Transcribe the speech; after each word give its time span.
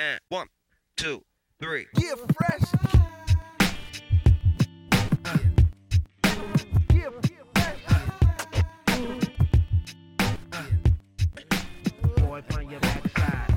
And 0.00 0.20
one, 0.28 0.46
two, 0.96 1.24
three. 1.60 1.86
Yeah, 1.98 2.14
fresh. 2.38 2.62
Yeah, 6.94 7.10
fresh. 7.52 7.80
Boy, 12.16 12.42
from 12.48 12.70
your 12.70 12.78
backside. 12.78 13.56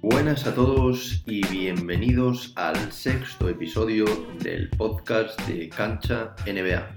Buenas 0.00 0.46
a 0.46 0.54
todos 0.54 1.24
y 1.26 1.44
bienvenidos 1.48 2.52
al 2.54 2.92
sexto 2.92 3.48
episodio 3.48 4.04
del 4.38 4.70
podcast 4.70 5.40
de 5.48 5.70
Cancha 5.70 6.36
NBA, 6.46 6.88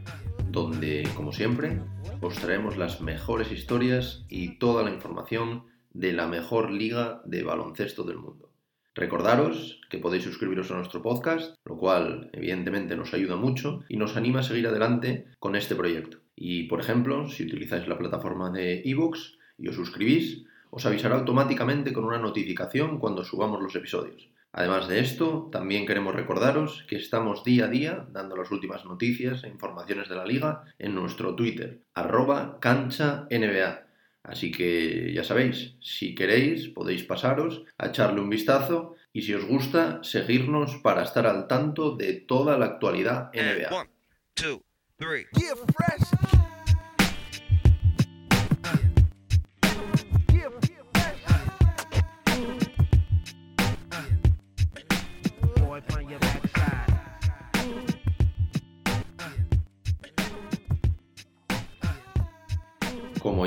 donde, 0.52 1.10
como 1.16 1.32
siempre, 1.32 1.82
os 2.22 2.36
traemos 2.36 2.78
las 2.78 3.02
mejores 3.02 3.52
historias 3.52 4.24
y 4.30 4.60
toda 4.60 4.84
la 4.84 4.92
información 4.92 5.64
de 5.96 6.12
la 6.12 6.28
mejor 6.28 6.72
liga 6.72 7.22
de 7.26 7.44
baloncesto 7.44 8.04
del 8.04 8.18
mundo. 8.18 8.52
Recordaros 8.94 9.80
que 9.90 9.98
podéis 9.98 10.24
suscribiros 10.24 10.70
a 10.72 10.76
nuestro 10.76 11.02
podcast, 11.02 11.56
lo 11.66 11.78
cual 11.78 12.30
evidentemente 12.34 12.98
nos 12.98 13.14
ayuda 13.14 13.38
mucho 13.38 13.84
y 13.88 13.98
nos 13.98 14.18
anima 14.18 14.42
a 14.42 14.44
seguir 14.44 14.68
adelante 14.68 15.26
con 15.40 15.56
este 15.56 15.76
proyecto. 15.76 16.20
Y 16.36 16.64
por 16.64 16.82
ejemplo, 16.82 17.30
si 17.30 17.44
utilizáis 17.44 17.88
la 17.88 17.98
plataforma 17.98 18.52
de 18.52 18.82
ebooks 18.84 19.38
y 19.58 19.70
os 19.70 19.76
suscribís, 19.76 20.44
os 20.70 20.86
avisará 20.86 21.16
automáticamente 21.16 21.94
con 21.94 22.04
una 22.04 22.20
notificación 22.20 23.00
cuando 23.00 23.24
subamos 23.24 23.62
los 23.62 23.76
episodios. 23.76 24.30
Además 24.52 24.90
de 24.90 25.00
esto, 25.00 25.50
también 25.52 25.86
queremos 25.86 26.16
recordaros 26.16 26.86
que 26.90 26.98
estamos 26.98 27.44
día 27.46 27.66
a 27.66 27.70
día 27.70 28.08
dando 28.12 28.36
las 28.36 28.52
últimas 28.52 28.86
noticias 28.86 29.44
e 29.44 29.50
informaciones 29.50 30.10
de 30.10 30.16
la 30.16 30.26
liga 30.26 30.64
en 30.80 30.96
nuestro 30.96 31.36
Twitter, 31.36 31.82
arroba 31.94 32.58
cancha 32.60 33.28
NBA. 33.30 33.85
Así 34.28 34.52
que 34.52 35.14
ya 35.14 35.24
sabéis, 35.24 35.76
si 35.82 36.16
queréis 36.16 36.70
podéis 36.70 37.04
pasaros 37.04 37.64
a 37.78 37.88
echarle 37.88 38.22
un 38.22 38.30
vistazo 38.30 38.96
y 39.14 39.22
si 39.22 39.34
os 39.34 39.46
gusta, 39.46 40.04
seguirnos 40.04 40.76
para 40.84 41.04
estar 41.04 41.26
al 41.28 41.48
tanto 41.48 41.96
de 41.96 42.14
toda 42.14 42.58
la 42.58 42.66
actualidad 42.66 43.32
And 43.34 43.60
NBA. 43.60 43.70
one, 43.74 43.90
two, 44.34 44.62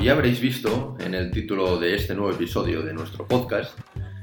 ya 0.09 0.15
habréis 0.15 0.41
visto 0.41 0.97
en 1.01 1.15
el 1.15 1.31
título 1.31 1.79
de 1.79 1.95
este 1.95 2.15
nuevo 2.15 2.33
episodio 2.33 2.81
de 2.81 2.95
nuestro 2.95 3.29
podcast, 3.29 3.79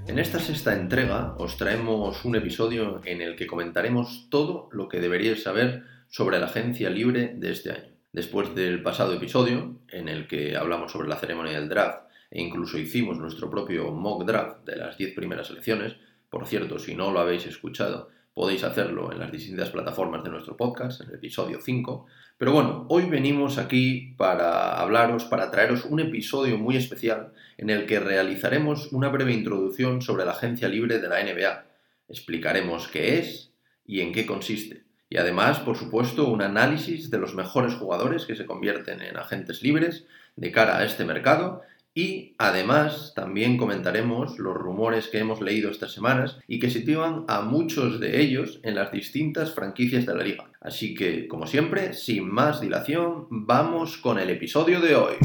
en 0.07 0.17
esta 0.17 0.39
sexta 0.39 0.73
entrega 0.73 1.35
os 1.37 1.57
traemos 1.57 2.25
un 2.25 2.35
episodio 2.35 3.01
en 3.05 3.21
el 3.21 3.35
que 3.35 3.45
comentaremos 3.45 4.25
todo 4.31 4.67
lo 4.71 4.89
que 4.89 4.99
deberíais 4.99 5.43
saber 5.43 5.83
sobre 6.07 6.39
la 6.39 6.47
agencia 6.47 6.89
libre 6.89 7.35
de 7.35 7.51
este 7.51 7.69
año. 7.69 7.91
Después 8.13 8.55
del 8.55 8.81
pasado 8.81 9.13
episodio, 9.13 9.75
en 9.89 10.09
el 10.09 10.27
que 10.27 10.57
hablamos 10.57 10.91
sobre 10.91 11.07
la 11.07 11.17
ceremonia 11.17 11.59
del 11.59 11.69
draft 11.69 12.07
e 12.31 12.41
incluso 12.41 12.79
hicimos 12.79 13.19
nuestro 13.19 13.51
propio 13.51 13.91
mock 13.91 14.25
draft 14.25 14.65
de 14.65 14.77
las 14.77 14.97
10 14.97 15.13
primeras 15.13 15.45
selecciones, 15.45 15.97
por 16.31 16.47
cierto, 16.47 16.79
si 16.79 16.95
no 16.95 17.11
lo 17.11 17.19
habéis 17.19 17.45
escuchado, 17.45 18.09
podéis 18.35 18.65
hacerlo 18.65 19.13
en 19.13 19.19
las 19.19 19.31
distintas 19.31 19.69
plataformas 19.69 20.21
de 20.23 20.29
nuestro 20.29 20.57
podcast, 20.57 21.01
en 21.01 21.07
el 21.07 21.15
episodio 21.15 21.59
5, 21.61 22.05
pero 22.37 22.51
bueno, 22.51 22.85
hoy 22.89 23.05
venimos 23.05 23.57
aquí 23.57 24.13
para 24.17 24.77
hablaros, 24.77 25.23
para 25.23 25.49
traeros 25.49 25.85
un 25.85 26.01
episodio 26.01 26.57
muy 26.57 26.75
especial 26.75 27.31
en 27.57 27.69
el 27.69 27.85
que 27.85 28.01
realizaremos 28.01 28.91
una 28.91 29.07
breve 29.07 29.31
introducción 29.31 30.01
sobre 30.01 30.25
la 30.25 30.31
agencia 30.31 30.67
libre 30.67 30.99
de 30.99 31.07
la 31.07 31.23
NBA. 31.23 31.65
Explicaremos 32.09 32.89
qué 32.89 33.19
es 33.19 33.53
y 33.85 34.01
en 34.01 34.11
qué 34.11 34.25
consiste. 34.25 34.83
Y 35.09 35.15
además, 35.15 35.59
por 35.59 35.77
supuesto, 35.77 36.27
un 36.27 36.41
análisis 36.41 37.09
de 37.09 37.19
los 37.19 37.35
mejores 37.35 37.75
jugadores 37.75 38.25
que 38.25 38.35
se 38.35 38.45
convierten 38.45 39.01
en 39.01 39.15
agentes 39.15 39.63
libres 39.63 40.05
de 40.35 40.51
cara 40.51 40.77
a 40.77 40.83
este 40.83 41.05
mercado 41.05 41.61
y 41.97 42.35
además 42.37 43.13
también 43.15 43.55
comentaremos 43.55 44.37
los 44.37 44.53
rumores 44.53 45.07
que 45.07 45.19
hemos 45.19 45.39
leído 45.39 45.71
estas 45.71 45.93
semanas 45.93 46.37
y 46.45 46.59
que 46.59 46.69
sitúan 46.69 47.23
a 47.29 47.39
muchos 47.39 48.01
de 48.01 48.21
ellos 48.21 48.59
en 48.63 48.75
las 48.75 48.91
distintas 48.91 49.53
franquicias 49.53 50.05
de 50.05 50.13
la 50.13 50.23
liga. 50.23 50.51
Así 50.59 50.93
que, 50.93 51.29
como 51.29 51.47
siempre, 51.47 51.93
sin 51.93 52.29
más 52.29 52.59
dilación, 52.59 53.27
vamos 53.29 53.97
con 53.97 54.19
el 54.19 54.29
episodio 54.29 54.81
de 54.81 54.95
hoy. 54.95 55.15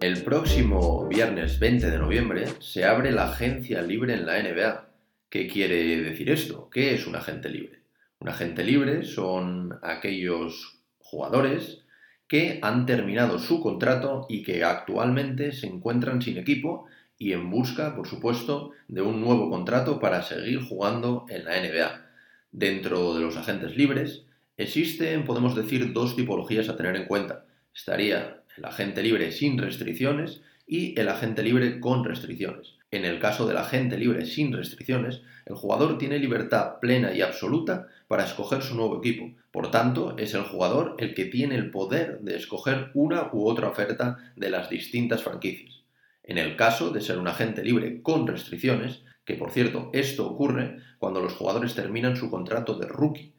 El 0.00 0.22
próximo 0.22 1.08
viernes 1.08 1.58
20 1.58 1.90
de 1.90 1.98
noviembre 1.98 2.46
se 2.60 2.84
abre 2.84 3.10
la 3.10 3.30
agencia 3.30 3.82
libre 3.82 4.14
en 4.14 4.26
la 4.26 4.40
NBA. 4.40 4.93
¿Qué 5.34 5.48
quiere 5.48 6.00
decir 6.00 6.30
esto? 6.30 6.70
¿Qué 6.70 6.94
es 6.94 7.08
un 7.08 7.16
agente 7.16 7.48
libre? 7.48 7.80
Un 8.20 8.28
agente 8.28 8.62
libre 8.62 9.02
son 9.02 9.76
aquellos 9.82 10.78
jugadores 11.00 11.82
que 12.28 12.60
han 12.62 12.86
terminado 12.86 13.40
su 13.40 13.60
contrato 13.60 14.26
y 14.28 14.44
que 14.44 14.62
actualmente 14.62 15.50
se 15.50 15.66
encuentran 15.66 16.22
sin 16.22 16.38
equipo 16.38 16.86
y 17.18 17.32
en 17.32 17.50
busca, 17.50 17.96
por 17.96 18.06
supuesto, 18.06 18.70
de 18.86 19.02
un 19.02 19.20
nuevo 19.20 19.50
contrato 19.50 19.98
para 19.98 20.22
seguir 20.22 20.60
jugando 20.60 21.26
en 21.28 21.46
la 21.46 21.60
NBA. 21.60 22.06
Dentro 22.52 23.16
de 23.16 23.22
los 23.22 23.36
agentes 23.36 23.76
libres 23.76 24.26
existen, 24.56 25.24
podemos 25.24 25.56
decir, 25.56 25.92
dos 25.92 26.14
tipologías 26.14 26.68
a 26.68 26.76
tener 26.76 26.94
en 26.94 27.06
cuenta. 27.06 27.44
Estaría 27.74 28.44
el 28.56 28.64
agente 28.66 29.02
libre 29.02 29.32
sin 29.32 29.58
restricciones 29.58 30.42
y 30.64 30.96
el 30.96 31.08
agente 31.08 31.42
libre 31.42 31.80
con 31.80 32.04
restricciones. 32.04 32.73
En 32.94 33.04
el 33.04 33.18
caso 33.18 33.44
del 33.44 33.56
agente 33.56 33.98
libre 33.98 34.24
sin 34.24 34.52
restricciones, 34.52 35.20
el 35.46 35.56
jugador 35.56 35.98
tiene 35.98 36.20
libertad 36.20 36.78
plena 36.80 37.12
y 37.12 37.22
absoluta 37.22 37.88
para 38.06 38.24
escoger 38.24 38.62
su 38.62 38.76
nuevo 38.76 38.98
equipo. 38.98 39.32
Por 39.50 39.72
tanto, 39.72 40.16
es 40.16 40.32
el 40.34 40.44
jugador 40.44 40.94
el 41.00 41.12
que 41.12 41.24
tiene 41.24 41.56
el 41.56 41.72
poder 41.72 42.20
de 42.20 42.36
escoger 42.36 42.92
una 42.94 43.30
u 43.32 43.48
otra 43.48 43.66
oferta 43.66 44.32
de 44.36 44.48
las 44.48 44.70
distintas 44.70 45.24
franquicias. 45.24 45.82
En 46.22 46.38
el 46.38 46.54
caso 46.54 46.90
de 46.90 47.00
ser 47.00 47.18
un 47.18 47.26
agente 47.26 47.64
libre 47.64 48.00
con 48.00 48.28
restricciones, 48.28 49.02
que 49.24 49.34
por 49.34 49.50
cierto, 49.50 49.90
esto 49.92 50.28
ocurre 50.30 50.76
cuando 51.00 51.20
los 51.20 51.34
jugadores 51.34 51.74
terminan 51.74 52.14
su 52.14 52.30
contrato 52.30 52.78
de 52.78 52.86
rookie, 52.86 53.34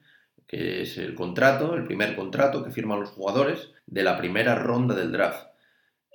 que 0.48 0.82
es 0.82 0.98
el 0.98 1.16
contrato, 1.16 1.76
el 1.76 1.86
primer 1.86 2.18
contrato 2.18 2.62
que 2.62 2.72
firman 2.72 3.00
los 3.00 3.12
jugadores 3.12 3.72
de 3.86 4.04
la 4.04 4.18
primera 4.18 4.56
ronda 4.56 4.96
del 4.96 5.14
draft. 5.14 5.55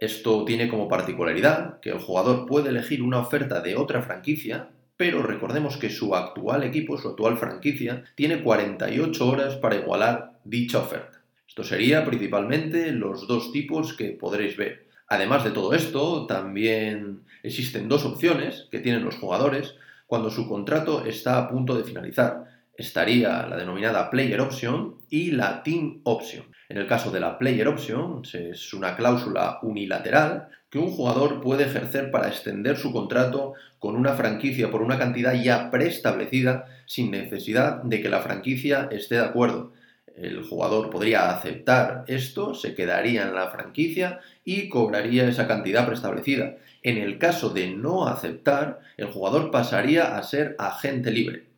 Esto 0.01 0.47
tiene 0.47 0.71
como 0.71 0.89
particularidad 0.89 1.79
que 1.81 1.91
el 1.91 1.99
jugador 1.99 2.47
puede 2.47 2.71
elegir 2.71 3.03
una 3.03 3.19
oferta 3.19 3.61
de 3.61 3.77
otra 3.77 4.01
franquicia, 4.01 4.71
pero 4.97 5.23
recordemos 5.23 5.77
que 5.77 5.91
su 5.91 6.15
actual 6.17 6.65
equipo, 6.65 6.97
su 6.97 7.09
actual 7.09 7.37
franquicia, 7.37 8.05
tiene 8.15 8.43
48 8.43 9.29
horas 9.29 9.57
para 9.57 9.77
igualar 9.77 10.39
dicha 10.43 10.79
oferta. 10.79 11.23
Esto 11.47 11.65
sería 11.65 12.03
principalmente 12.07 12.93
los 12.93 13.27
dos 13.27 13.53
tipos 13.53 13.93
que 13.93 14.13
podréis 14.13 14.57
ver. 14.57 14.87
Además 15.07 15.45
de 15.45 15.51
todo 15.51 15.75
esto, 15.75 16.25
también 16.27 17.25
existen 17.43 17.87
dos 17.87 18.07
opciones 18.07 18.69
que 18.71 18.79
tienen 18.79 19.05
los 19.05 19.17
jugadores 19.17 19.75
cuando 20.07 20.31
su 20.31 20.49
contrato 20.49 21.05
está 21.05 21.37
a 21.37 21.49
punto 21.51 21.75
de 21.77 21.85
finalizar. 21.85 22.45
Estaría 22.75 23.47
la 23.47 23.59
denominada 23.59 24.09
Player 24.09 24.41
Option 24.41 24.95
y 25.11 25.33
la 25.33 25.63
Team 25.63 26.01
Option. 26.05 26.47
En 26.71 26.77
el 26.77 26.87
caso 26.87 27.11
de 27.11 27.19
la 27.19 27.37
Player 27.37 27.67
Option, 27.67 28.23
es 28.33 28.73
una 28.73 28.95
cláusula 28.95 29.59
unilateral 29.63 30.51
que 30.71 30.79
un 30.79 30.93
jugador 30.93 31.41
puede 31.41 31.65
ejercer 31.65 32.13
para 32.13 32.29
extender 32.29 32.77
su 32.77 32.93
contrato 32.93 33.55
con 33.81 33.97
una 33.97 34.13
franquicia 34.13 34.71
por 34.71 34.81
una 34.81 34.97
cantidad 34.97 35.35
ya 35.35 35.69
preestablecida 35.73 36.67
sin 36.87 37.11
necesidad 37.11 37.83
de 37.83 38.01
que 38.01 38.09
la 38.09 38.21
franquicia 38.21 38.89
esté 38.93 39.17
de 39.17 39.25
acuerdo. 39.25 39.73
El 40.15 40.45
jugador 40.45 40.91
podría 40.91 41.31
aceptar 41.31 42.05
esto, 42.07 42.55
se 42.55 42.77
quedaría 42.77 43.25
en 43.25 43.35
la 43.35 43.49
franquicia 43.49 44.21
y 44.45 44.69
cobraría 44.69 45.27
esa 45.27 45.49
cantidad 45.49 45.87
preestablecida. 45.87 46.55
En 46.85 46.99
el 46.99 47.19
caso 47.19 47.51
de 47.51 47.69
no 47.71 48.07
aceptar, 48.07 48.79
el 48.97 49.07
jugador 49.07 49.51
pasaría 49.51 50.17
a 50.17 50.23
ser 50.23 50.55
agente 50.61 51.11
libre. 51.11 51.50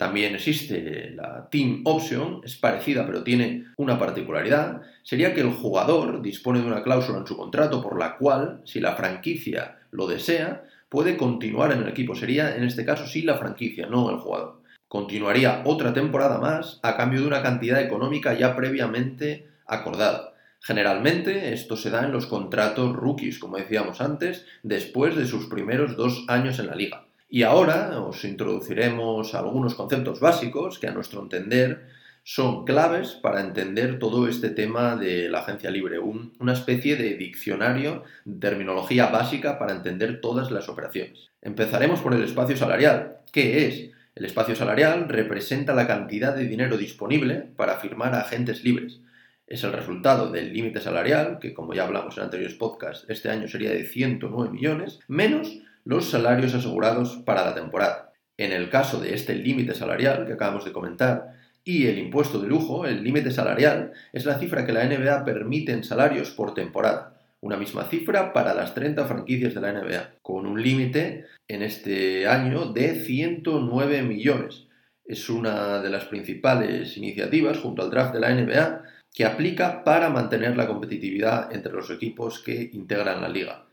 También 0.00 0.34
existe 0.34 1.12
la 1.14 1.46
Team 1.50 1.82
Option, 1.84 2.40
es 2.42 2.56
parecida 2.56 3.04
pero 3.04 3.22
tiene 3.22 3.66
una 3.76 3.98
particularidad, 3.98 4.80
sería 5.02 5.34
que 5.34 5.42
el 5.42 5.52
jugador 5.52 6.22
dispone 6.22 6.62
de 6.62 6.66
una 6.68 6.82
cláusula 6.82 7.18
en 7.18 7.26
su 7.26 7.36
contrato 7.36 7.82
por 7.82 7.98
la 7.98 8.16
cual, 8.16 8.62
si 8.64 8.80
la 8.80 8.94
franquicia 8.94 9.76
lo 9.90 10.06
desea, 10.06 10.64
puede 10.88 11.18
continuar 11.18 11.72
en 11.72 11.82
el 11.82 11.88
equipo. 11.88 12.14
Sería 12.14 12.56
en 12.56 12.64
este 12.64 12.86
caso 12.86 13.06
sí 13.06 13.20
la 13.20 13.36
franquicia, 13.36 13.88
no 13.88 14.08
el 14.08 14.16
jugador. 14.16 14.62
Continuaría 14.88 15.60
otra 15.66 15.92
temporada 15.92 16.38
más 16.38 16.80
a 16.82 16.96
cambio 16.96 17.20
de 17.20 17.26
una 17.26 17.42
cantidad 17.42 17.82
económica 17.82 18.32
ya 18.32 18.56
previamente 18.56 19.48
acordada. 19.66 20.32
Generalmente 20.62 21.52
esto 21.52 21.76
se 21.76 21.90
da 21.90 22.06
en 22.06 22.12
los 22.12 22.24
contratos 22.24 22.96
rookies, 22.96 23.38
como 23.38 23.58
decíamos 23.58 24.00
antes, 24.00 24.46
después 24.62 25.14
de 25.14 25.26
sus 25.26 25.44
primeros 25.44 25.94
dos 25.94 26.24
años 26.26 26.58
en 26.58 26.68
la 26.68 26.74
liga. 26.74 27.04
Y 27.30 27.44
ahora 27.44 28.00
os 28.00 28.24
introduciremos 28.24 29.34
algunos 29.34 29.74
conceptos 29.74 30.18
básicos 30.20 30.78
que 30.78 30.88
a 30.88 30.92
nuestro 30.92 31.22
entender 31.22 31.86
son 32.24 32.64
claves 32.64 33.12
para 33.12 33.40
entender 33.40 33.98
todo 33.98 34.28
este 34.28 34.50
tema 34.50 34.96
de 34.96 35.28
la 35.28 35.38
agencia 35.40 35.70
libre, 35.70 35.98
un- 35.98 36.32
una 36.38 36.52
especie 36.52 36.96
de 36.96 37.14
diccionario 37.14 38.02
terminología 38.40 39.06
básica 39.06 39.58
para 39.58 39.72
entender 39.72 40.20
todas 40.20 40.50
las 40.50 40.68
operaciones. 40.68 41.30
Empezaremos 41.40 42.00
por 42.00 42.14
el 42.14 42.22
espacio 42.24 42.56
salarial. 42.56 43.18
¿Qué 43.32 43.66
es? 43.68 43.90
El 44.14 44.24
espacio 44.26 44.54
salarial 44.56 45.08
representa 45.08 45.72
la 45.72 45.86
cantidad 45.86 46.34
de 46.36 46.46
dinero 46.46 46.76
disponible 46.76 47.46
para 47.56 47.76
firmar 47.76 48.14
a 48.14 48.20
agentes 48.22 48.64
libres. 48.64 49.00
Es 49.46 49.64
el 49.64 49.72
resultado 49.72 50.30
del 50.30 50.52
límite 50.52 50.80
salarial, 50.80 51.38
que 51.40 51.54
como 51.54 51.74
ya 51.74 51.84
hablamos 51.84 52.16
en 52.18 52.24
anteriores 52.24 52.54
podcasts, 52.56 53.06
este 53.08 53.30
año 53.30 53.48
sería 53.48 53.70
de 53.70 53.84
109 53.84 54.50
millones, 54.52 54.98
menos 55.08 55.58
los 55.84 56.10
salarios 56.10 56.54
asegurados 56.54 57.16
para 57.24 57.44
la 57.44 57.54
temporada. 57.54 58.12
En 58.36 58.52
el 58.52 58.70
caso 58.70 59.00
de 59.00 59.14
este 59.14 59.34
límite 59.34 59.74
salarial 59.74 60.26
que 60.26 60.32
acabamos 60.32 60.64
de 60.64 60.72
comentar 60.72 61.34
y 61.64 61.86
el 61.86 61.98
impuesto 61.98 62.40
de 62.40 62.48
lujo, 62.48 62.86
el 62.86 63.04
límite 63.04 63.30
salarial 63.30 63.92
es 64.12 64.24
la 64.24 64.38
cifra 64.38 64.64
que 64.64 64.72
la 64.72 64.84
NBA 64.84 65.24
permite 65.24 65.72
en 65.72 65.84
salarios 65.84 66.30
por 66.30 66.54
temporada. 66.54 67.20
Una 67.42 67.56
misma 67.56 67.84
cifra 67.84 68.32
para 68.32 68.54
las 68.54 68.74
30 68.74 69.06
franquicias 69.06 69.54
de 69.54 69.60
la 69.60 69.72
NBA, 69.72 70.14
con 70.22 70.46
un 70.46 70.62
límite 70.62 71.26
en 71.48 71.62
este 71.62 72.26
año 72.26 72.72
de 72.72 73.00
109 73.00 74.02
millones. 74.02 74.66
Es 75.04 75.28
una 75.28 75.82
de 75.82 75.90
las 75.90 76.04
principales 76.06 76.96
iniciativas 76.96 77.58
junto 77.58 77.82
al 77.82 77.90
draft 77.90 78.14
de 78.14 78.20
la 78.20 78.34
NBA 78.34 78.82
que 79.14 79.24
aplica 79.24 79.84
para 79.84 80.08
mantener 80.08 80.56
la 80.56 80.66
competitividad 80.66 81.52
entre 81.52 81.72
los 81.72 81.90
equipos 81.90 82.40
que 82.40 82.70
integran 82.72 83.20
la 83.20 83.28
liga. 83.28 83.66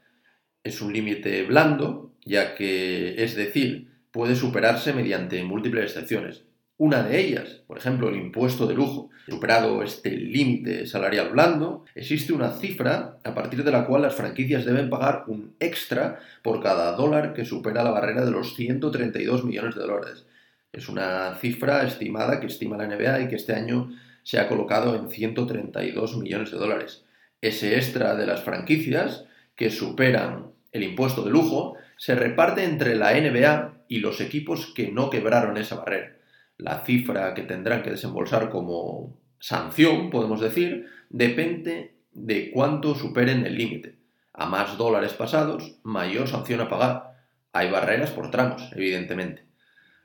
Es 0.68 0.82
un 0.82 0.92
límite 0.92 1.44
blando, 1.44 2.12
ya 2.26 2.54
que, 2.54 3.24
es 3.24 3.38
decir, 3.38 3.88
puede 4.12 4.36
superarse 4.36 4.92
mediante 4.92 5.42
múltiples 5.42 5.86
excepciones. 5.86 6.44
Una 6.76 7.04
de 7.04 7.22
ellas, 7.22 7.62
por 7.68 7.78
ejemplo, 7.78 8.10
el 8.10 8.18
impuesto 8.18 8.68
de 8.68 8.74
lujo. 8.74 9.10
Superado 9.30 9.82
este 9.82 10.12
límite 10.12 10.86
salarial 10.86 11.30
blando, 11.30 11.86
existe 11.96 12.34
una 12.34 12.52
cifra 12.52 13.18
a 13.24 13.34
partir 13.34 13.64
de 13.64 13.72
la 13.72 13.86
cual 13.86 14.02
las 14.02 14.16
franquicias 14.16 14.66
deben 14.66 14.90
pagar 14.90 15.24
un 15.28 15.56
extra 15.62 16.20
por 16.44 16.62
cada 16.62 16.92
dólar 16.98 17.34
que 17.34 17.46
supera 17.46 17.82
la 17.82 17.92
barrera 17.92 18.26
de 18.26 18.32
los 18.32 18.54
132 18.54 19.46
millones 19.46 19.76
de 19.76 19.82
dólares. 19.82 20.26
Es 20.74 20.90
una 20.90 21.34
cifra 21.36 21.84
estimada 21.88 22.42
que 22.42 22.48
estima 22.48 22.76
la 22.76 22.88
NBA 22.88 23.22
y 23.22 23.28
que 23.30 23.38
este 23.38 23.54
año 23.54 23.90
se 24.24 24.38
ha 24.38 24.50
colocado 24.50 24.96
en 24.96 25.10
132 25.10 26.18
millones 26.18 26.52
de 26.52 26.58
dólares. 26.58 27.06
Ese 27.40 27.78
extra 27.78 28.16
de 28.16 28.26
las 28.26 28.44
franquicias 28.44 29.24
que 29.56 29.70
superan 29.72 30.57
el 30.78 30.84
impuesto 30.84 31.24
de 31.24 31.32
lujo 31.32 31.76
se 31.98 32.16
reparte 32.16 32.64
entre 32.64 32.96
la 32.96 33.14
NBA 33.14 33.86
y 33.88 34.00
los 34.00 34.22
equipos 34.22 34.74
que 34.74 34.92
no 34.92 35.10
quebraron 35.10 35.58
esa 35.58 35.76
barrera. 35.76 36.18
La 36.58 36.86
cifra 36.86 37.34
que 37.34 37.44
tendrán 37.44 37.84
que 37.84 37.92
desembolsar 37.92 38.50
como 38.50 39.18
sanción, 39.40 40.10
podemos 40.10 40.40
decir, 40.40 40.88
depende 41.10 41.96
de 42.14 42.52
cuánto 42.52 42.96
superen 42.96 43.46
el 43.46 43.58
límite. 43.58 43.98
A 44.34 44.46
más 44.46 44.78
dólares 44.78 45.14
pasados, 45.14 45.80
mayor 45.84 46.28
sanción 46.28 46.62
a 46.62 46.70
pagar. 46.70 47.14
Hay 47.54 47.72
barreras 47.72 48.12
por 48.12 48.32
tramos, 48.32 48.72
evidentemente. 48.76 49.48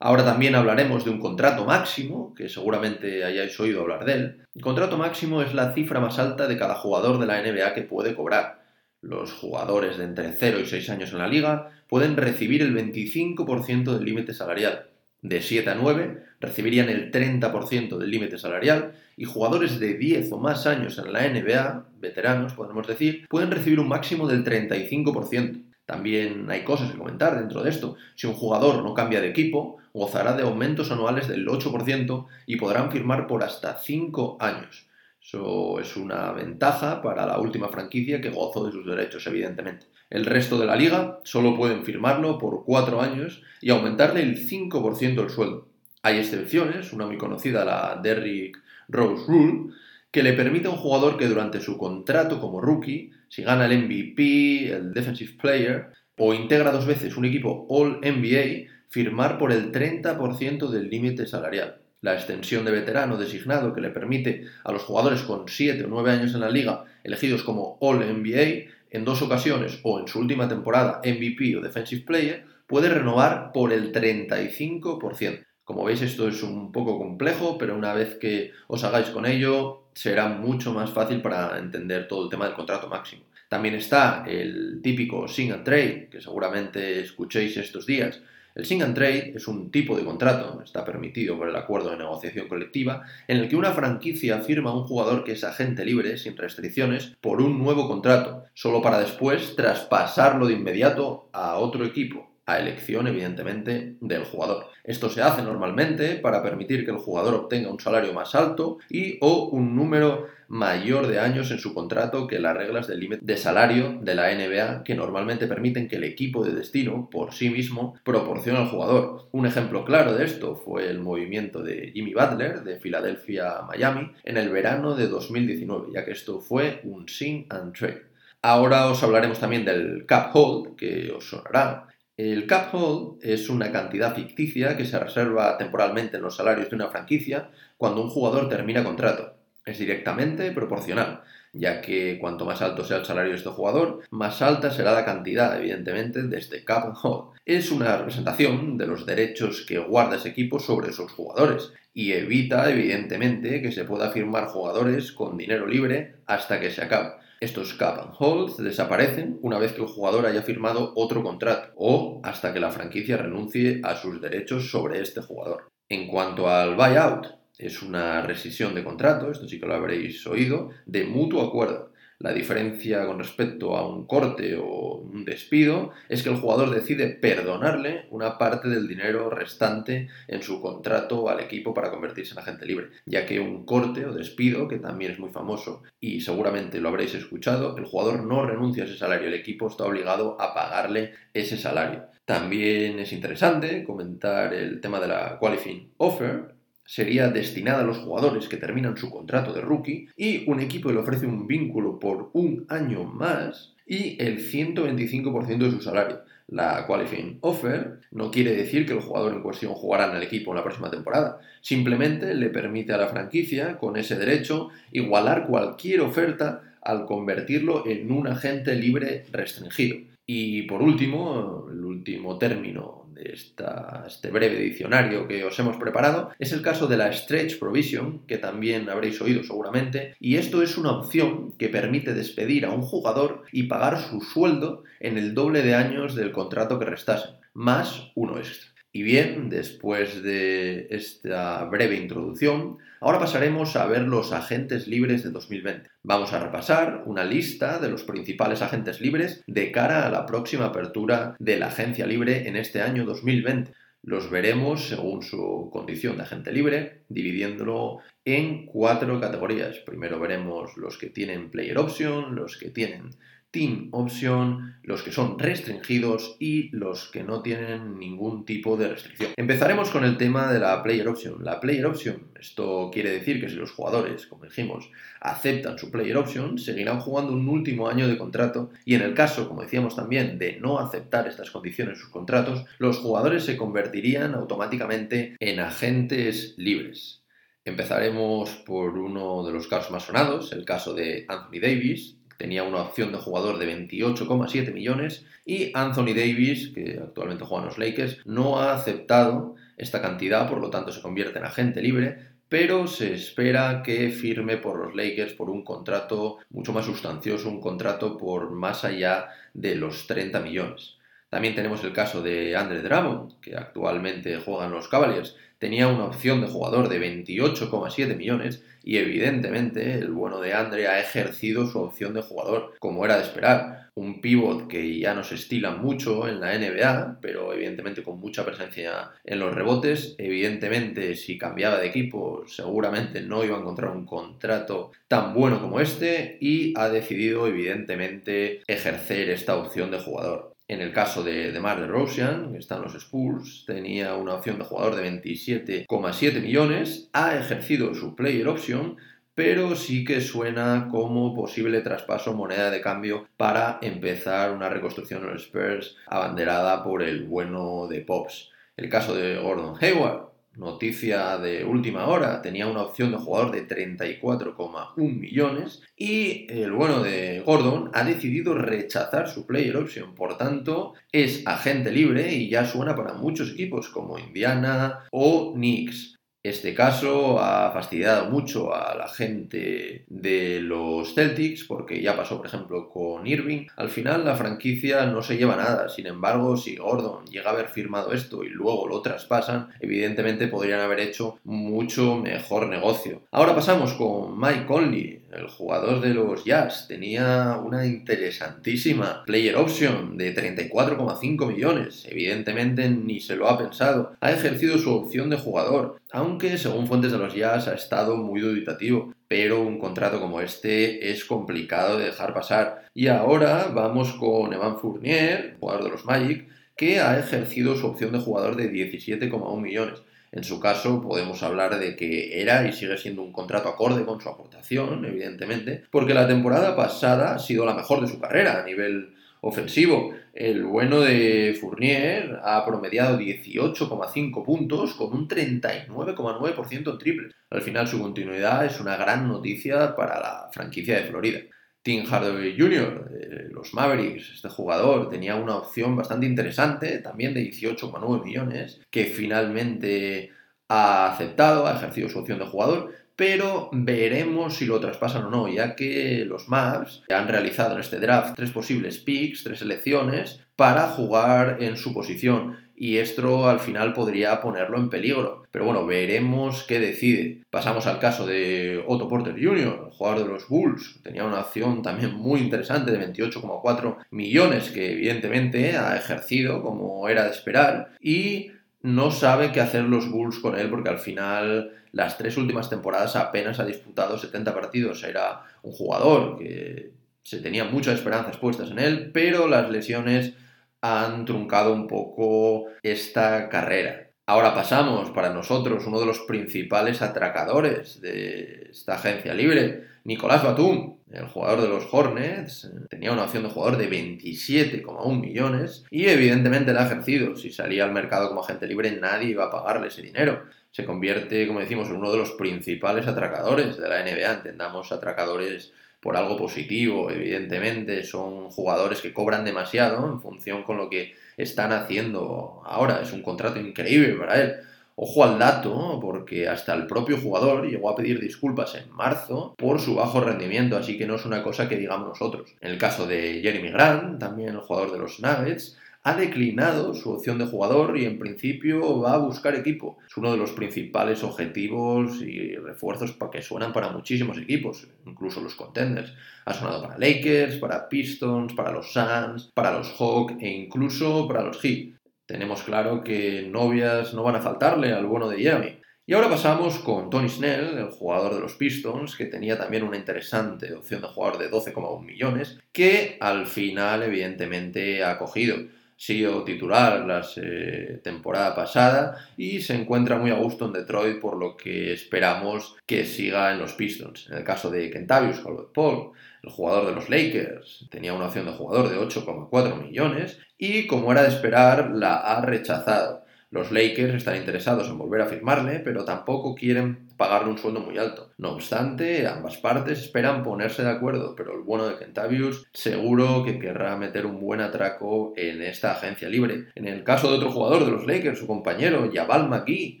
Ahora 0.00 0.24
también 0.24 0.54
hablaremos 0.54 1.04
de 1.04 1.10
un 1.10 1.18
contrato 1.18 1.64
máximo, 1.64 2.34
que 2.34 2.48
seguramente 2.48 3.24
hayáis 3.24 3.58
oído 3.58 3.80
hablar 3.80 4.04
de 4.04 4.12
él. 4.12 4.44
El 4.54 4.62
contrato 4.62 4.96
máximo 4.96 5.42
es 5.42 5.54
la 5.54 5.72
cifra 5.72 5.98
más 5.98 6.18
alta 6.18 6.46
de 6.46 6.56
cada 6.56 6.76
jugador 6.76 7.18
de 7.18 7.26
la 7.26 7.42
NBA 7.42 7.74
que 7.74 7.82
puede 7.82 8.14
cobrar. 8.14 8.57
Los 9.00 9.32
jugadores 9.32 9.96
de 9.96 10.04
entre 10.04 10.32
0 10.32 10.58
y 10.60 10.66
6 10.66 10.90
años 10.90 11.12
en 11.12 11.18
la 11.18 11.28
liga 11.28 11.70
pueden 11.88 12.16
recibir 12.16 12.62
el 12.62 12.74
25% 12.74 13.94
del 13.94 14.04
límite 14.04 14.34
salarial. 14.34 14.88
De 15.22 15.40
7 15.40 15.70
a 15.70 15.74
9 15.76 16.24
recibirían 16.40 16.88
el 16.88 17.12
30% 17.12 17.96
del 17.96 18.10
límite 18.10 18.38
salarial 18.38 18.94
y 19.16 19.24
jugadores 19.24 19.78
de 19.78 19.94
10 19.94 20.32
o 20.32 20.38
más 20.38 20.66
años 20.66 20.98
en 20.98 21.12
la 21.12 21.28
NBA, 21.28 21.86
veteranos 22.00 22.54
podemos 22.54 22.88
decir, 22.88 23.26
pueden 23.28 23.52
recibir 23.52 23.78
un 23.78 23.88
máximo 23.88 24.26
del 24.26 24.44
35%. 24.44 25.62
También 25.86 26.50
hay 26.50 26.64
cosas 26.64 26.90
que 26.90 26.98
comentar 26.98 27.38
dentro 27.38 27.62
de 27.62 27.70
esto. 27.70 27.96
Si 28.16 28.26
un 28.26 28.34
jugador 28.34 28.82
no 28.82 28.94
cambia 28.94 29.20
de 29.20 29.28
equipo, 29.28 29.78
gozará 29.94 30.34
de 30.34 30.42
aumentos 30.42 30.90
anuales 30.90 31.28
del 31.28 31.46
8% 31.46 32.26
y 32.46 32.56
podrán 32.56 32.90
firmar 32.90 33.28
por 33.28 33.44
hasta 33.44 33.76
5 33.76 34.38
años. 34.40 34.87
Eso 35.28 35.78
es 35.78 35.94
una 35.94 36.32
ventaja 36.32 37.02
para 37.02 37.26
la 37.26 37.38
última 37.38 37.68
franquicia 37.68 38.18
que 38.18 38.30
gozó 38.30 38.64
de 38.64 38.72
sus 38.72 38.86
derechos, 38.86 39.26
evidentemente. 39.26 39.84
El 40.08 40.24
resto 40.24 40.58
de 40.58 40.64
la 40.64 40.74
liga 40.74 41.20
solo 41.22 41.54
pueden 41.54 41.84
firmarlo 41.84 42.38
por 42.38 42.64
4 42.64 43.02
años 43.02 43.42
y 43.60 43.68
aumentarle 43.68 44.22
el 44.22 44.38
5% 44.48 45.22
el 45.22 45.28
sueldo. 45.28 45.68
Hay 46.00 46.16
excepciones, 46.16 46.94
una 46.94 47.04
muy 47.04 47.18
conocida, 47.18 47.66
la 47.66 48.00
Derrick 48.02 48.58
Rose 48.88 49.26
Rule, 49.28 49.74
que 50.10 50.22
le 50.22 50.32
permite 50.32 50.68
a 50.68 50.70
un 50.70 50.78
jugador 50.78 51.18
que 51.18 51.28
durante 51.28 51.60
su 51.60 51.76
contrato 51.76 52.40
como 52.40 52.62
rookie, 52.62 53.10
si 53.28 53.42
gana 53.42 53.66
el 53.66 53.84
MVP, 53.84 54.72
el 54.72 54.94
Defensive 54.94 55.36
Player, 55.38 55.88
o 56.16 56.32
integra 56.32 56.72
dos 56.72 56.86
veces 56.86 57.18
un 57.18 57.26
equipo 57.26 57.66
All 57.68 58.00
NBA, 58.00 58.66
firmar 58.88 59.36
por 59.36 59.52
el 59.52 59.72
30% 59.72 60.70
del 60.70 60.88
límite 60.88 61.26
salarial. 61.26 61.82
La 62.00 62.14
extensión 62.14 62.64
de 62.64 62.70
veterano 62.70 63.16
designado 63.16 63.74
que 63.74 63.80
le 63.80 63.90
permite 63.90 64.46
a 64.64 64.72
los 64.72 64.82
jugadores 64.82 65.22
con 65.22 65.48
7 65.48 65.84
o 65.84 65.88
9 65.88 66.10
años 66.10 66.34
en 66.34 66.40
la 66.40 66.50
liga, 66.50 66.84
elegidos 67.02 67.42
como 67.42 67.76
All 67.80 67.98
NBA, 67.98 68.70
en 68.90 69.04
dos 69.04 69.22
ocasiones 69.22 69.80
o 69.82 70.00
en 70.00 70.08
su 70.08 70.20
última 70.20 70.48
temporada 70.48 71.00
MVP 71.04 71.56
o 71.56 71.60
Defensive 71.60 72.04
Player, 72.06 72.44
puede 72.66 72.88
renovar 72.88 73.50
por 73.52 73.72
el 73.72 73.92
35%. 73.92 75.44
Como 75.64 75.84
veis, 75.84 76.00
esto 76.00 76.28
es 76.28 76.42
un 76.42 76.72
poco 76.72 76.98
complejo, 76.98 77.58
pero 77.58 77.76
una 77.76 77.92
vez 77.92 78.14
que 78.14 78.52
os 78.68 78.84
hagáis 78.84 79.08
con 79.08 79.26
ello, 79.26 79.88
será 79.92 80.28
mucho 80.28 80.72
más 80.72 80.90
fácil 80.90 81.20
para 81.20 81.58
entender 81.58 82.08
todo 82.08 82.24
el 82.24 82.30
tema 82.30 82.46
del 82.46 82.54
contrato 82.54 82.88
máximo. 82.88 83.24
También 83.48 83.74
está 83.74 84.24
el 84.26 84.80
típico 84.82 85.26
sing 85.26 85.52
and 85.52 85.64
trade, 85.64 86.08
que 86.10 86.20
seguramente 86.20 87.00
escuchéis 87.00 87.56
estos 87.56 87.86
días. 87.86 88.22
El 88.58 88.66
sing 88.66 88.82
and 88.82 88.96
trade 88.96 89.34
es 89.36 89.46
un 89.46 89.70
tipo 89.70 89.96
de 89.96 90.04
contrato, 90.04 90.60
está 90.64 90.84
permitido 90.84 91.38
por 91.38 91.48
el 91.48 91.54
acuerdo 91.54 91.90
de 91.90 91.96
negociación 91.96 92.48
colectiva, 92.48 93.04
en 93.28 93.36
el 93.36 93.48
que 93.48 93.54
una 93.54 93.70
franquicia 93.70 94.40
firma 94.40 94.70
a 94.70 94.74
un 94.76 94.82
jugador 94.82 95.22
que 95.22 95.30
es 95.30 95.44
agente 95.44 95.84
libre, 95.84 96.18
sin 96.18 96.36
restricciones, 96.36 97.16
por 97.20 97.40
un 97.40 97.56
nuevo 97.56 97.86
contrato, 97.86 98.46
solo 98.54 98.82
para 98.82 98.98
después 98.98 99.54
traspasarlo 99.54 100.48
de 100.48 100.54
inmediato 100.54 101.30
a 101.32 101.56
otro 101.58 101.84
equipo 101.84 102.28
a 102.46 102.58
elección, 102.58 103.06
evidentemente, 103.06 103.96
del 104.00 104.24
jugador. 104.24 104.67
Esto 104.88 105.10
se 105.10 105.20
hace 105.20 105.42
normalmente 105.42 106.16
para 106.16 106.42
permitir 106.42 106.86
que 106.86 106.90
el 106.90 106.96
jugador 106.96 107.34
obtenga 107.34 107.70
un 107.70 107.78
salario 107.78 108.14
más 108.14 108.34
alto 108.34 108.78
y 108.88 109.18
o 109.20 109.50
un 109.50 109.76
número 109.76 110.28
mayor 110.48 111.08
de 111.08 111.20
años 111.20 111.50
en 111.50 111.58
su 111.58 111.74
contrato 111.74 112.26
que 112.26 112.38
las 112.38 112.56
reglas 112.56 112.86
del 112.86 113.00
límite 113.00 113.22
de 113.22 113.36
salario 113.36 113.98
de 114.00 114.14
la 114.14 114.34
NBA 114.34 114.84
que 114.84 114.94
normalmente 114.94 115.46
permiten 115.46 115.88
que 115.88 115.96
el 115.96 116.04
equipo 116.04 116.42
de 116.42 116.54
destino 116.54 117.10
por 117.10 117.34
sí 117.34 117.50
mismo 117.50 117.98
proporcione 118.02 118.60
al 118.60 118.70
jugador. 118.70 119.28
Un 119.30 119.44
ejemplo 119.44 119.84
claro 119.84 120.14
de 120.14 120.24
esto 120.24 120.56
fue 120.56 120.88
el 120.88 121.00
movimiento 121.00 121.62
de 121.62 121.92
Jimmy 121.92 122.14
Butler 122.14 122.62
de 122.62 122.78
Filadelfia 122.78 123.58
a 123.58 123.66
Miami 123.66 124.10
en 124.24 124.38
el 124.38 124.48
verano 124.48 124.94
de 124.94 125.06
2019, 125.08 125.88
ya 125.92 126.06
que 126.06 126.12
esto 126.12 126.40
fue 126.40 126.80
un 126.84 127.06
sing 127.10 127.44
and 127.50 127.74
trade. 127.74 128.08
Ahora 128.40 128.86
os 128.86 129.02
hablaremos 129.02 129.40
también 129.40 129.64
del 129.64 130.06
cap 130.06 130.30
hold, 130.34 130.76
que 130.76 131.10
os 131.10 131.28
sonará, 131.28 131.87
el 132.18 132.48
cap 132.48 132.74
hold 132.74 133.20
es 133.22 133.48
una 133.48 133.70
cantidad 133.70 134.12
ficticia 134.12 134.76
que 134.76 134.84
se 134.84 134.98
reserva 134.98 135.56
temporalmente 135.56 136.16
en 136.16 136.24
los 136.24 136.34
salarios 136.34 136.68
de 136.68 136.74
una 136.74 136.88
franquicia 136.88 137.50
cuando 137.76 138.02
un 138.02 138.10
jugador 138.10 138.48
termina 138.48 138.82
contrato. 138.82 139.34
Es 139.64 139.78
directamente 139.78 140.50
proporcional, 140.50 141.22
ya 141.52 141.80
que 141.80 142.18
cuanto 142.20 142.44
más 142.44 142.60
alto 142.60 142.84
sea 142.84 142.96
el 142.96 143.04
salario 143.04 143.30
de 143.30 143.36
este 143.36 143.50
jugador, 143.50 144.02
más 144.10 144.42
alta 144.42 144.72
será 144.72 144.90
la 144.90 145.04
cantidad, 145.04 145.56
evidentemente, 145.60 146.24
de 146.24 146.38
este 146.38 146.64
cap 146.64 146.92
hold. 147.00 147.38
Es 147.46 147.70
una 147.70 147.96
representación 147.96 148.76
de 148.76 148.88
los 148.88 149.06
derechos 149.06 149.64
que 149.64 149.78
guarda 149.78 150.16
ese 150.16 150.30
equipo 150.30 150.58
sobre 150.58 150.92
sus 150.92 151.12
jugadores 151.12 151.72
y 151.94 152.14
evita, 152.14 152.68
evidentemente, 152.68 153.62
que 153.62 153.70
se 153.70 153.84
pueda 153.84 154.10
firmar 154.10 154.46
jugadores 154.46 155.12
con 155.12 155.36
dinero 155.36 155.68
libre 155.68 156.16
hasta 156.26 156.58
que 156.58 156.72
se 156.72 156.82
acabe. 156.82 157.12
Estos 157.40 157.74
cap 157.74 158.00
and 158.00 158.14
holds 158.18 158.56
desaparecen 158.56 159.38
una 159.42 159.60
vez 159.60 159.72
que 159.72 159.82
el 159.82 159.86
jugador 159.86 160.26
haya 160.26 160.42
firmado 160.42 160.92
otro 160.96 161.22
contrato 161.22 161.72
o 161.76 162.20
hasta 162.24 162.52
que 162.52 162.58
la 162.58 162.72
franquicia 162.72 163.16
renuncie 163.16 163.80
a 163.84 163.94
sus 163.94 164.20
derechos 164.20 164.70
sobre 164.72 165.00
este 165.00 165.22
jugador. 165.22 165.68
En 165.88 166.08
cuanto 166.08 166.48
al 166.48 166.74
buyout, 166.74 167.28
es 167.56 167.80
una 167.82 168.22
rescisión 168.22 168.74
de 168.74 168.82
contrato, 168.82 169.30
esto 169.30 169.46
sí 169.46 169.60
que 169.60 169.66
lo 169.66 169.74
habréis 169.74 170.26
oído, 170.26 170.70
de 170.86 171.04
mutuo 171.04 171.42
acuerdo. 171.42 171.87
La 172.20 172.32
diferencia 172.32 173.06
con 173.06 173.20
respecto 173.20 173.76
a 173.76 173.88
un 173.88 174.04
corte 174.04 174.56
o 174.56 174.96
un 174.96 175.24
despido 175.24 175.92
es 176.08 176.24
que 176.24 176.30
el 176.30 176.40
jugador 176.40 176.70
decide 176.70 177.10
perdonarle 177.10 178.06
una 178.10 178.38
parte 178.38 178.68
del 178.68 178.88
dinero 178.88 179.30
restante 179.30 180.08
en 180.26 180.42
su 180.42 180.60
contrato 180.60 181.28
al 181.28 181.38
equipo 181.38 181.72
para 181.72 181.92
convertirse 181.92 182.32
en 182.32 182.40
agente 182.40 182.66
libre, 182.66 182.88
ya 183.06 183.24
que 183.24 183.38
un 183.38 183.64
corte 183.64 184.04
o 184.04 184.12
despido, 184.12 184.66
que 184.66 184.78
también 184.78 185.12
es 185.12 185.20
muy 185.20 185.30
famoso 185.30 185.84
y 186.00 186.20
seguramente 186.20 186.80
lo 186.80 186.88
habréis 186.88 187.14
escuchado, 187.14 187.76
el 187.76 187.84
jugador 187.84 188.24
no 188.24 188.44
renuncia 188.44 188.82
a 188.82 188.86
ese 188.86 188.98
salario, 188.98 189.28
el 189.28 189.34
equipo 189.34 189.68
está 189.68 189.84
obligado 189.84 190.40
a 190.40 190.54
pagarle 190.54 191.12
ese 191.34 191.56
salario. 191.56 192.06
También 192.24 192.98
es 192.98 193.12
interesante 193.12 193.84
comentar 193.84 194.52
el 194.52 194.80
tema 194.80 194.98
de 194.98 195.08
la 195.08 195.38
qualifying 195.38 195.92
offer, 195.98 196.57
sería 196.88 197.28
destinada 197.28 197.80
a 197.80 197.84
los 197.84 197.98
jugadores 197.98 198.48
que 198.48 198.56
terminan 198.56 198.96
su 198.96 199.10
contrato 199.10 199.52
de 199.52 199.60
rookie 199.60 200.08
y 200.16 200.50
un 200.50 200.58
equipo 200.58 200.90
le 200.90 200.98
ofrece 200.98 201.26
un 201.26 201.46
vínculo 201.46 201.98
por 201.98 202.30
un 202.32 202.64
año 202.70 203.04
más 203.04 203.74
y 203.86 204.16
el 204.22 204.38
125% 204.38 205.58
de 205.58 205.70
su 205.70 205.82
salario. 205.82 206.22
La 206.46 206.86
qualifying 206.86 207.40
offer 207.42 208.00
no 208.10 208.30
quiere 208.30 208.56
decir 208.56 208.86
que 208.86 208.94
el 208.94 209.02
jugador 209.02 209.34
en 209.34 209.42
cuestión 209.42 209.74
jugará 209.74 210.10
en 210.10 210.16
el 210.16 210.22
equipo 210.22 210.50
en 210.50 210.56
la 210.56 210.64
próxima 210.64 210.90
temporada. 210.90 211.40
Simplemente 211.60 212.34
le 212.34 212.48
permite 212.48 212.94
a 212.94 212.96
la 212.96 213.08
franquicia, 213.08 213.76
con 213.76 213.98
ese 213.98 214.16
derecho, 214.16 214.70
igualar 214.90 215.46
cualquier 215.46 216.00
oferta 216.00 216.67
al 216.82 217.06
convertirlo 217.06 217.86
en 217.86 218.10
un 218.10 218.28
agente 218.28 218.74
libre 218.74 219.24
restringido. 219.32 219.98
Y 220.26 220.62
por 220.62 220.82
último, 220.82 221.68
el 221.70 221.84
último 221.84 222.36
término 222.36 223.06
de 223.14 223.32
este 223.32 224.30
breve 224.30 224.58
diccionario 224.58 225.26
que 225.26 225.44
os 225.44 225.58
hemos 225.58 225.76
preparado 225.76 226.30
es 226.38 226.52
el 226.52 226.62
caso 226.62 226.86
de 226.86 226.96
la 226.96 227.12
Stretch 227.12 227.58
Provision, 227.58 228.26
que 228.26 228.38
también 228.38 228.88
habréis 228.90 229.20
oído 229.20 229.42
seguramente, 229.42 230.14
y 230.20 230.36
esto 230.36 230.62
es 230.62 230.76
una 230.78 230.92
opción 230.92 231.52
que 231.58 231.68
permite 231.68 232.14
despedir 232.14 232.64
a 232.64 232.70
un 232.70 232.82
jugador 232.82 233.44
y 233.52 233.64
pagar 233.64 234.00
su 234.00 234.20
sueldo 234.20 234.84
en 235.00 235.18
el 235.18 235.34
doble 235.34 235.62
de 235.62 235.74
años 235.74 236.14
del 236.14 236.32
contrato 236.32 236.78
que 236.78 236.84
restase, 236.84 237.28
más 237.54 238.12
uno 238.14 238.38
extra. 238.38 238.77
Y 238.98 239.04
bien, 239.04 239.48
después 239.48 240.24
de 240.24 240.88
esta 240.90 241.62
breve 241.66 241.94
introducción, 241.94 242.78
ahora 243.00 243.20
pasaremos 243.20 243.76
a 243.76 243.86
ver 243.86 244.02
los 244.02 244.32
agentes 244.32 244.88
libres 244.88 245.22
de 245.22 245.30
2020. 245.30 245.88
Vamos 246.02 246.32
a 246.32 246.40
repasar 246.40 247.04
una 247.06 247.22
lista 247.22 247.78
de 247.78 247.90
los 247.90 248.02
principales 248.02 248.60
agentes 248.60 249.00
libres 249.00 249.44
de 249.46 249.70
cara 249.70 250.04
a 250.04 250.10
la 250.10 250.26
próxima 250.26 250.64
apertura 250.64 251.36
de 251.38 251.60
la 251.60 251.68
agencia 251.68 252.08
libre 252.08 252.48
en 252.48 252.56
este 252.56 252.82
año 252.82 253.04
2020. 253.04 253.70
Los 254.02 254.30
veremos 254.30 254.88
según 254.88 255.22
su 255.22 255.70
condición 255.72 256.16
de 256.16 256.24
agente 256.24 256.50
libre, 256.50 257.04
dividiéndolo 257.08 257.98
en 258.24 258.66
cuatro 258.66 259.20
categorías. 259.20 259.78
Primero 259.86 260.18
veremos 260.18 260.76
los 260.76 260.98
que 260.98 261.08
tienen 261.08 261.52
player 261.52 261.78
option, 261.78 262.34
los 262.34 262.56
que 262.56 262.70
tienen 262.70 263.10
team 263.50 263.88
option, 263.92 264.76
los 264.82 265.02
que 265.02 265.12
son 265.12 265.38
restringidos 265.38 266.36
y 266.38 266.70
los 266.76 267.10
que 267.10 267.22
no 267.22 267.42
tienen 267.42 267.98
ningún 267.98 268.44
tipo 268.44 268.76
de 268.76 268.88
restricción. 268.88 269.32
Empezaremos 269.36 269.90
con 269.90 270.04
el 270.04 270.16
tema 270.16 270.52
de 270.52 270.58
la 270.58 270.82
player 270.82 271.08
option. 271.08 271.44
La 271.44 271.60
player 271.60 271.86
option, 271.86 272.28
esto 272.38 272.90
quiere 272.92 273.10
decir 273.10 273.40
que 273.40 273.48
si 273.48 273.56
los 273.56 273.70
jugadores, 273.70 274.26
como 274.26 274.44
dijimos, 274.44 274.90
aceptan 275.20 275.78
su 275.78 275.90
player 275.90 276.16
option, 276.16 276.58
seguirán 276.58 277.00
jugando 277.00 277.32
un 277.32 277.48
último 277.48 277.88
año 277.88 278.06
de 278.06 278.18
contrato 278.18 278.70
y 278.84 278.94
en 278.94 279.02
el 279.02 279.14
caso, 279.14 279.48
como 279.48 279.62
decíamos 279.62 279.96
también, 279.96 280.38
de 280.38 280.58
no 280.60 280.78
aceptar 280.78 281.26
estas 281.26 281.50
condiciones 281.50 281.94
en 281.94 282.00
sus 282.00 282.10
contratos, 282.10 282.64
los 282.78 282.98
jugadores 282.98 283.44
se 283.44 283.56
convertirían 283.56 284.34
automáticamente 284.34 285.36
en 285.40 285.60
agentes 285.60 286.54
libres. 286.58 287.22
Empezaremos 287.64 288.50
por 288.64 288.96
uno 288.96 289.44
de 289.44 289.52
los 289.52 289.68
casos 289.68 289.90
más 289.90 290.04
sonados, 290.04 290.52
el 290.52 290.64
caso 290.64 290.94
de 290.94 291.26
Anthony 291.28 291.60
Davis. 291.60 292.17
Tenía 292.38 292.62
una 292.62 292.82
opción 292.82 293.12
de 293.12 293.18
jugador 293.18 293.58
de 293.58 293.66
28,7 293.66 294.72
millones 294.72 295.26
y 295.44 295.72
Anthony 295.74 296.14
Davis, 296.14 296.70
que 296.74 296.98
actualmente 297.02 297.44
juega 297.44 297.64
en 297.64 297.68
los 297.68 297.78
Lakers, 297.78 298.18
no 298.24 298.60
ha 298.60 298.72
aceptado 298.74 299.56
esta 299.76 300.00
cantidad, 300.00 300.48
por 300.48 300.60
lo 300.60 300.70
tanto 300.70 300.92
se 300.92 301.02
convierte 301.02 301.38
en 301.40 301.44
agente 301.44 301.82
libre, 301.82 302.28
pero 302.48 302.86
se 302.86 303.12
espera 303.12 303.82
que 303.82 304.10
firme 304.10 304.56
por 304.56 304.78
los 304.78 304.94
Lakers 304.94 305.34
por 305.34 305.50
un 305.50 305.64
contrato 305.64 306.38
mucho 306.50 306.72
más 306.72 306.86
sustancioso, 306.86 307.48
un 307.48 307.60
contrato 307.60 308.16
por 308.16 308.50
más 308.52 308.84
allá 308.84 309.28
de 309.52 309.74
los 309.74 310.06
30 310.06 310.40
millones. 310.40 310.96
También 311.30 311.54
tenemos 311.54 311.84
el 311.84 311.92
caso 311.92 312.22
de 312.22 312.56
Andre 312.56 312.82
Drummond, 312.82 313.40
que 313.40 313.56
actualmente 313.56 314.38
juega 314.38 314.64
en 314.64 314.72
los 314.72 314.88
Cavaliers. 314.88 315.36
Tenía 315.58 315.88
una 315.88 316.04
opción 316.04 316.40
de 316.40 316.46
jugador 316.46 316.88
de 316.88 317.00
28,7 317.00 318.16
millones 318.16 318.64
y 318.88 318.96
evidentemente 318.96 319.98
el 319.98 320.12
bueno 320.12 320.40
de 320.40 320.54
Andre 320.54 320.88
ha 320.88 320.98
ejercido 320.98 321.66
su 321.66 321.78
opción 321.78 322.14
de 322.14 322.22
jugador 322.22 322.72
como 322.78 323.04
era 323.04 323.18
de 323.18 323.24
esperar. 323.24 323.90
Un 323.94 324.22
pivot 324.22 324.66
que 324.66 324.98
ya 324.98 325.12
nos 325.12 325.30
estila 325.30 325.72
mucho 325.72 326.26
en 326.26 326.40
la 326.40 326.58
NBA, 326.58 327.18
pero 327.20 327.52
evidentemente 327.52 328.02
con 328.02 328.18
mucha 328.18 328.46
presencia 328.46 329.10
en 329.24 329.40
los 329.40 329.54
rebotes. 329.54 330.14
Evidentemente 330.16 331.16
si 331.16 331.36
cambiaba 331.36 331.78
de 331.78 331.88
equipo 331.88 332.44
seguramente 332.46 333.20
no 333.20 333.44
iba 333.44 333.58
a 333.58 333.60
encontrar 333.60 333.90
un 333.90 334.06
contrato 334.06 334.92
tan 335.06 335.34
bueno 335.34 335.60
como 335.60 335.80
este 335.80 336.38
y 336.40 336.72
ha 336.74 336.88
decidido 336.88 337.46
evidentemente 337.46 338.62
ejercer 338.66 339.28
esta 339.28 339.58
opción 339.58 339.90
de 339.90 339.98
jugador. 339.98 340.57
En 340.68 340.82
el 340.82 340.92
caso 340.92 341.24
de 341.24 341.50
DeMar 341.50 341.80
DeRozan, 341.80 342.52
que 342.52 342.58
está 342.58 342.76
en 342.76 342.82
los 342.82 342.94
Spurs, 342.94 343.64
tenía 343.66 344.14
una 344.16 344.34
opción 344.34 344.58
de 344.58 344.66
jugador 344.66 344.96
de 344.96 345.10
27,7 345.10 346.42
millones, 346.42 347.08
ha 347.14 347.38
ejercido 347.38 347.94
su 347.94 348.14
player 348.14 348.46
option, 348.46 348.98
pero 349.34 349.76
sí 349.76 350.04
que 350.04 350.20
suena 350.20 350.88
como 350.90 351.34
posible 351.34 351.80
traspaso 351.80 352.34
moneda 352.34 352.70
de 352.70 352.82
cambio 352.82 353.28
para 353.38 353.78
empezar 353.80 354.52
una 354.52 354.68
reconstrucción 354.68 355.22
en 355.22 355.32
los 355.32 355.44
Spurs 355.44 355.96
abanderada 356.06 356.84
por 356.84 357.02
el 357.02 357.24
bueno 357.24 357.86
de 357.88 358.02
Pops. 358.02 358.50
El 358.76 358.90
caso 358.90 359.14
de 359.14 359.38
Gordon 359.38 359.74
Hayward, 359.80 360.28
noticia 360.58 361.38
de 361.38 361.64
última 361.64 362.06
hora, 362.06 362.42
tenía 362.42 362.66
una 362.66 362.82
opción 362.82 363.12
de 363.12 363.18
jugador 363.18 363.52
de 363.52 363.66
34,1 363.66 364.96
millones 364.96 365.82
y 365.96 366.46
el 366.50 366.72
bueno 366.72 367.02
de 367.02 367.42
Gordon 367.46 367.90
ha 367.94 368.04
decidido 368.04 368.54
rechazar 368.54 369.28
su 369.28 369.46
player 369.46 369.76
option, 369.76 370.14
por 370.14 370.36
tanto 370.36 370.94
es 371.12 371.46
agente 371.46 371.92
libre 371.92 372.34
y 372.34 372.50
ya 372.50 372.66
suena 372.66 372.94
para 372.94 373.14
muchos 373.14 373.52
equipos 373.52 373.88
como 373.88 374.18
Indiana 374.18 375.06
o 375.12 375.54
Knicks. 375.54 376.17
Este 376.48 376.72
caso 376.72 377.38
ha 377.38 377.70
fastidiado 377.72 378.30
mucho 378.30 378.74
a 378.74 378.94
la 378.94 379.06
gente 379.06 380.04
de 380.08 380.60
los 380.62 381.14
Celtics 381.14 381.64
porque 381.64 382.00
ya 382.00 382.16
pasó, 382.16 382.38
por 382.38 382.46
ejemplo, 382.46 382.88
con 382.88 383.26
Irving. 383.26 383.66
Al 383.76 383.90
final 383.90 384.24
la 384.24 384.34
franquicia 384.34 385.04
no 385.04 385.20
se 385.20 385.36
lleva 385.36 385.56
nada. 385.56 385.90
Sin 385.90 386.06
embargo, 386.06 386.56
si 386.56 386.76
Gordon 386.76 387.26
llega 387.26 387.50
a 387.50 387.52
haber 387.52 387.68
firmado 387.68 388.14
esto 388.14 388.44
y 388.44 388.48
luego 388.48 388.88
lo 388.88 389.02
traspasan, 389.02 389.68
evidentemente 389.78 390.48
podrían 390.48 390.80
haber 390.80 391.00
hecho 391.00 391.38
mucho 391.44 392.16
mejor 392.16 392.66
negocio. 392.68 393.20
Ahora 393.30 393.54
pasamos 393.54 393.92
con 393.92 394.40
Mike 394.40 394.64
Conley, 394.64 395.17
el 395.32 395.48
jugador 395.48 396.00
de 396.00 396.14
los 396.14 396.44
Jazz. 396.44 396.86
Tenía 396.88 397.60
una 397.64 397.86
interesantísima 397.86 399.24
player 399.26 399.56
option 399.56 400.16
de 400.16 400.34
34,5 400.34 401.46
millones. 401.46 402.06
Evidentemente 402.08 402.88
ni 402.88 403.20
se 403.20 403.36
lo 403.36 403.48
ha 403.48 403.58
pensado. 403.58 404.16
Ha 404.20 404.32
ejercido 404.32 404.78
su 404.78 404.92
opción 404.92 405.30
de 405.30 405.36
jugador 405.36 405.98
aunque 406.12 406.56
según 406.56 406.86
fuentes 406.86 407.12
de 407.12 407.18
los 407.18 407.34
Jazz 407.34 407.68
ha 407.68 407.74
estado 407.74 408.16
muy 408.16 408.40
duditativo, 408.40 409.12
pero 409.26 409.60
un 409.60 409.78
contrato 409.78 410.20
como 410.20 410.40
este 410.40 411.10
es 411.10 411.24
complicado 411.24 411.98
de 411.98 412.06
dejar 412.06 412.32
pasar. 412.32 412.86
Y 412.94 413.08
ahora 413.08 413.70
vamos 413.74 414.14
con 414.14 414.52
Evan 414.52 414.78
Fournier, 414.78 415.56
jugador 415.60 415.84
de 415.84 415.90
los 415.90 416.04
Magic, 416.06 416.48
que 416.76 417.00
ha 417.00 417.18
ejercido 417.18 417.76
su 417.76 417.86
opción 417.86 418.12
de 418.12 418.20
jugador 418.20 418.56
de 418.56 418.70
17,1 418.72 419.60
millones. 419.60 420.00
En 420.30 420.44
su 420.44 420.60
caso 420.60 421.00
podemos 421.00 421.42
hablar 421.42 421.78
de 421.78 421.96
que 421.96 422.40
era 422.40 422.66
y 422.66 422.72
sigue 422.72 422.98
siendo 422.98 423.22
un 423.22 423.32
contrato 423.32 423.68
acorde 423.68 424.04
con 424.04 424.20
su 424.20 424.28
aportación, 424.28 425.04
evidentemente, 425.04 425.84
porque 425.90 426.14
la 426.14 426.28
temporada 426.28 426.76
pasada 426.76 427.34
ha 427.34 427.38
sido 427.38 427.64
la 427.64 427.74
mejor 427.74 428.00
de 428.00 428.08
su 428.08 428.20
carrera 428.20 428.60
a 428.60 428.64
nivel 428.64 429.14
ofensivo. 429.40 430.12
El 430.34 430.64
bueno 430.64 431.00
de 431.00 431.56
Fournier 431.60 432.40
ha 432.44 432.64
promediado 432.64 433.18
18,5 433.18 434.44
puntos 434.44 434.94
con 434.94 435.12
un 435.12 435.28
39,9% 435.28 436.92
en 436.92 436.98
triples. 436.98 437.34
Al 437.50 437.62
final 437.62 437.88
su 437.88 438.00
continuidad 438.00 438.64
es 438.66 438.80
una 438.80 438.96
gran 438.96 439.28
noticia 439.28 439.96
para 439.96 440.20
la 440.20 440.48
franquicia 440.52 440.96
de 440.96 441.04
Florida. 441.04 441.40
Tim 441.82 442.04
Hardaway 442.04 442.56
Jr., 442.58 443.08
de 443.08 443.48
los 443.50 443.74
Mavericks, 443.74 444.32
este 444.34 444.48
jugador 444.48 445.08
tenía 445.08 445.36
una 445.36 445.56
opción 445.56 445.96
bastante 445.96 446.26
interesante, 446.26 446.98
también 446.98 447.34
de 447.34 447.42
18,9 447.42 448.24
millones, 448.24 448.80
que 448.90 449.06
finalmente 449.06 450.30
ha 450.68 451.12
aceptado, 451.12 451.66
ha 451.66 451.76
ejercido 451.76 452.08
su 452.08 452.18
opción 452.18 452.38
de 452.38 452.46
jugador, 452.46 452.92
pero 453.16 453.68
veremos 453.72 454.56
si 454.56 454.66
lo 454.66 454.78
traspasan 454.78 455.24
o 455.24 455.30
no, 455.30 455.48
ya 455.48 455.74
que 455.74 456.24
los 456.24 456.48
Mavs 456.48 457.02
han 457.08 457.26
realizado 457.26 457.74
en 457.74 457.80
este 457.80 457.98
draft 457.98 458.36
tres 458.36 458.52
posibles 458.52 458.98
picks, 458.98 459.42
tres 459.42 459.58
selecciones, 459.58 460.40
para 460.54 460.88
jugar 460.88 461.56
en 461.60 461.76
su 461.76 461.92
posición. 461.92 462.67
Y 462.80 462.98
esto 462.98 463.48
al 463.48 463.58
final 463.58 463.92
podría 463.92 464.40
ponerlo 464.40 464.78
en 464.78 464.88
peligro. 464.88 465.42
Pero 465.50 465.64
bueno, 465.64 465.84
veremos 465.84 466.62
qué 466.62 466.78
decide. 466.78 467.42
Pasamos 467.50 467.88
al 467.88 467.98
caso 467.98 468.24
de 468.24 468.84
Otto 468.86 469.08
Porter 469.08 469.34
Jr., 469.34 469.90
jugador 469.90 470.22
de 470.22 470.28
los 470.28 470.48
Bulls. 470.48 471.00
Tenía 471.02 471.24
una 471.24 471.40
opción 471.40 471.82
también 471.82 472.14
muy 472.14 472.40
interesante 472.40 472.92
de 472.92 473.12
28,4 473.12 473.96
millones 474.12 474.70
que 474.70 474.92
evidentemente 474.92 475.76
ha 475.76 475.96
ejercido 475.96 476.62
como 476.62 477.08
era 477.08 477.24
de 477.24 477.30
esperar. 477.30 477.96
Y 478.00 478.52
no 478.80 479.10
sabe 479.10 479.50
qué 479.50 479.60
hacer 479.60 479.82
los 479.82 480.08
Bulls 480.08 480.38
con 480.38 480.56
él 480.56 480.70
porque 480.70 480.90
al 480.90 480.98
final 480.98 481.72
las 481.90 482.16
tres 482.16 482.36
últimas 482.36 482.70
temporadas 482.70 483.16
apenas 483.16 483.58
ha 483.58 483.64
disputado 483.64 484.16
70 484.18 484.54
partidos. 484.54 485.02
Era 485.02 485.42
un 485.62 485.72
jugador 485.72 486.38
que 486.38 486.92
se 487.24 487.40
tenía 487.40 487.64
muchas 487.64 487.96
esperanzas 487.96 488.36
puestas 488.36 488.70
en 488.70 488.78
él, 488.78 489.10
pero 489.12 489.48
las 489.48 489.68
lesiones 489.68 490.34
han 490.80 491.24
truncado 491.24 491.72
un 491.72 491.86
poco 491.86 492.66
esta 492.82 493.48
carrera. 493.48 494.08
Ahora 494.26 494.54
pasamos 494.54 495.10
para 495.10 495.32
nosotros 495.32 495.86
uno 495.86 495.98
de 496.00 496.06
los 496.06 496.20
principales 496.20 497.00
atracadores 497.00 498.00
de 498.02 498.68
esta 498.70 498.96
agencia 498.96 499.32
libre, 499.32 499.84
Nicolás 500.04 500.44
Batum, 500.44 500.98
el 501.10 501.26
jugador 501.26 501.62
de 501.62 501.68
los 501.68 501.88
Hornets, 501.90 502.70
tenía 502.90 503.12
una 503.12 503.24
opción 503.24 503.42
de 503.42 503.48
jugador 503.48 503.78
de 503.78 503.90
27,1 503.90 505.20
millones 505.20 505.84
y 505.90 506.06
evidentemente 506.06 506.74
la 506.74 506.82
ha 506.82 506.86
ejercido. 506.86 507.36
Si 507.36 507.50
salía 507.50 507.84
al 507.84 507.92
mercado 507.92 508.28
como 508.28 508.42
agente 508.42 508.66
libre 508.66 508.92
nadie 509.00 509.30
iba 509.30 509.46
a 509.46 509.50
pagarle 509.50 509.88
ese 509.88 510.02
dinero. 510.02 510.44
Se 510.70 510.84
convierte, 510.84 511.46
como 511.46 511.60
decimos, 511.60 511.88
en 511.88 511.96
uno 511.96 512.12
de 512.12 512.18
los 512.18 512.32
principales 512.32 513.06
atracadores 513.06 513.78
de 513.78 513.88
la 513.88 514.02
NBA. 514.02 514.32
Entendamos 514.32 514.92
atracadores 514.92 515.72
por 516.00 516.16
algo 516.16 516.36
positivo, 516.36 517.10
evidentemente. 517.10 518.04
Son 518.04 518.50
jugadores 518.50 519.00
que 519.00 519.12
cobran 519.12 519.44
demasiado 519.44 520.06
en 520.08 520.20
función 520.20 520.62
con 520.62 520.76
lo 520.76 520.88
que 520.90 521.14
están 521.36 521.72
haciendo 521.72 522.62
ahora. 522.64 523.00
Es 523.02 523.12
un 523.12 523.22
contrato 523.22 523.58
increíble 523.58 524.14
para 524.14 524.40
él. 524.40 524.54
Ojo 525.00 525.22
al 525.22 525.38
dato, 525.38 526.00
porque 526.00 526.48
hasta 526.48 526.74
el 526.74 526.88
propio 526.88 527.18
jugador 527.18 527.68
llegó 527.70 527.88
a 527.88 527.94
pedir 527.94 528.18
disculpas 528.20 528.74
en 528.74 528.90
marzo 528.90 529.54
por 529.56 529.80
su 529.80 529.94
bajo 529.94 530.20
rendimiento, 530.20 530.76
así 530.76 530.98
que 530.98 531.06
no 531.06 531.14
es 531.14 531.24
una 531.24 531.44
cosa 531.44 531.68
que 531.68 531.76
digamos 531.76 532.08
nosotros. 532.08 532.56
En 532.60 532.72
el 532.72 532.78
caso 532.78 533.06
de 533.06 533.40
Jeremy 533.40 533.70
Grant, 533.70 534.18
también 534.18 534.48
el 534.48 534.58
jugador 534.58 534.90
de 534.90 534.98
los 534.98 535.20
Nuggets, 535.20 535.78
ha 536.04 536.14
declinado 536.14 536.94
su 536.94 537.10
opción 537.10 537.38
de 537.38 537.46
jugador 537.46 537.98
y 537.98 538.04
en 538.04 538.18
principio 538.18 539.00
va 539.00 539.14
a 539.14 539.18
buscar 539.18 539.54
equipo. 539.54 539.98
Es 540.06 540.16
uno 540.16 540.32
de 540.32 540.38
los 540.38 540.52
principales 540.52 541.22
objetivos 541.22 542.22
y 542.22 542.56
refuerzos 542.56 543.16
que 543.30 543.42
suenan 543.42 543.72
para 543.72 543.90
muchísimos 543.90 544.38
equipos, 544.38 544.88
incluso 545.06 545.40
los 545.40 545.54
contenders. 545.54 546.14
Ha 546.44 546.54
sonado 546.54 546.82
para 546.82 546.98
Lakers, 546.98 547.56
para 547.56 547.88
Pistons, 547.88 548.54
para 548.54 548.72
los 548.72 548.92
Suns, 548.92 549.50
para 549.52 549.76
los 549.76 549.92
Hawks 549.98 550.36
e 550.40 550.48
incluso 550.48 551.26
para 551.28 551.42
los 551.42 551.60
Heat. 551.60 551.98
Tenemos 552.26 552.62
claro 552.62 553.02
que 553.02 553.48
novias 553.50 554.14
no 554.14 554.22
van 554.22 554.36
a 554.36 554.42
faltarle 554.42 554.92
al 554.92 555.06
bueno 555.06 555.28
de 555.28 555.38
Jeremy. 555.38 555.78
Y 556.06 556.14
ahora 556.14 556.30
pasamos 556.30 556.78
con 556.78 557.10
Tony 557.10 557.28
Snell, 557.28 557.76
el 557.76 557.90
jugador 557.90 558.34
de 558.34 558.40
los 558.40 558.54
Pistons, 558.54 559.14
que 559.14 559.26
tenía 559.26 559.58
también 559.58 559.82
una 559.82 559.98
interesante 559.98 560.72
opción 560.72 561.02
de 561.02 561.08
jugador 561.08 561.36
de 561.38 561.50
12,1 561.50 562.02
millones, 562.02 562.58
que 562.72 563.18
al 563.20 563.46
final 563.46 564.02
evidentemente 564.02 565.04
ha 565.04 565.18
cogido 565.18 565.56
sido 565.98 566.44
titular 566.44 567.04
la 567.04 567.26
eh, 567.36 568.00
temporada 568.04 568.54
pasada 568.54 569.16
y 569.36 569.60
se 569.60 569.74
encuentra 569.74 570.16
muy 570.16 570.30
a 570.30 570.36
gusto 570.36 570.66
en 570.66 570.72
Detroit 570.72 571.20
por 571.20 571.36
lo 571.36 571.56
que 571.56 571.92
esperamos 571.92 572.76
que 572.86 573.04
siga 573.04 573.52
en 573.52 573.58
los 573.58 573.72
Pistons. 573.72 574.28
En 574.30 574.38
el 574.38 574.44
caso 574.44 574.70
de 574.70 574.90
Kentavious 574.90 575.42
Paul, 575.74 576.12
el 576.44 576.50
jugador 576.50 576.86
de 576.86 576.94
los 576.94 577.10
Lakers, 577.10 577.88
tenía 577.90 578.14
una 578.14 578.26
opción 578.26 578.46
de 578.46 578.52
jugador 578.52 578.88
de 578.90 578.96
8,4 578.96 579.82
millones 579.82 580.38
y 580.56 580.86
como 580.86 581.10
era 581.10 581.22
de 581.22 581.28
esperar 581.30 581.90
la 581.90 582.14
ha 582.16 582.42
rechazado. 582.42 583.24
Los 583.50 583.72
Lakers 583.72 584.14
están 584.14 584.36
interesados 584.36 584.88
en 584.88 584.98
volver 584.98 585.22
a 585.22 585.26
firmarle, 585.26 585.80
pero 585.80 586.04
tampoco 586.04 586.54
quieren 586.54 587.08
pagarle 587.16 587.50
un 587.50 587.56
sueldo 587.56 587.80
muy 587.80 587.96
alto. 587.96 588.30
No 588.36 588.52
obstante, 588.52 589.26
ambas 589.26 589.56
partes 589.56 590.00
esperan 590.00 590.42
ponerse 590.42 590.82
de 590.82 590.90
acuerdo, 590.90 591.34
pero 591.34 591.54
el 591.54 591.62
bueno 591.62 591.88
de 591.88 591.96
Kentavious 591.96 592.66
seguro 592.72 593.44
que 593.44 593.58
querrá 593.58 593.96
meter 593.96 594.26
un 594.26 594.38
buen 594.38 594.60
atraco 594.60 595.32
en 595.36 595.62
esta 595.62 595.92
agencia 595.92 596.28
libre. 596.28 596.66
En 596.74 596.86
el 596.86 597.04
caso 597.04 597.30
de 597.30 597.38
otro 597.38 597.50
jugador 597.50 597.86
de 597.86 597.92
los 597.92 598.06
Lakers, 598.06 598.38
su 598.38 598.46
compañero 598.46 599.10
Jabal 599.12 599.48
McGee, 599.48 600.00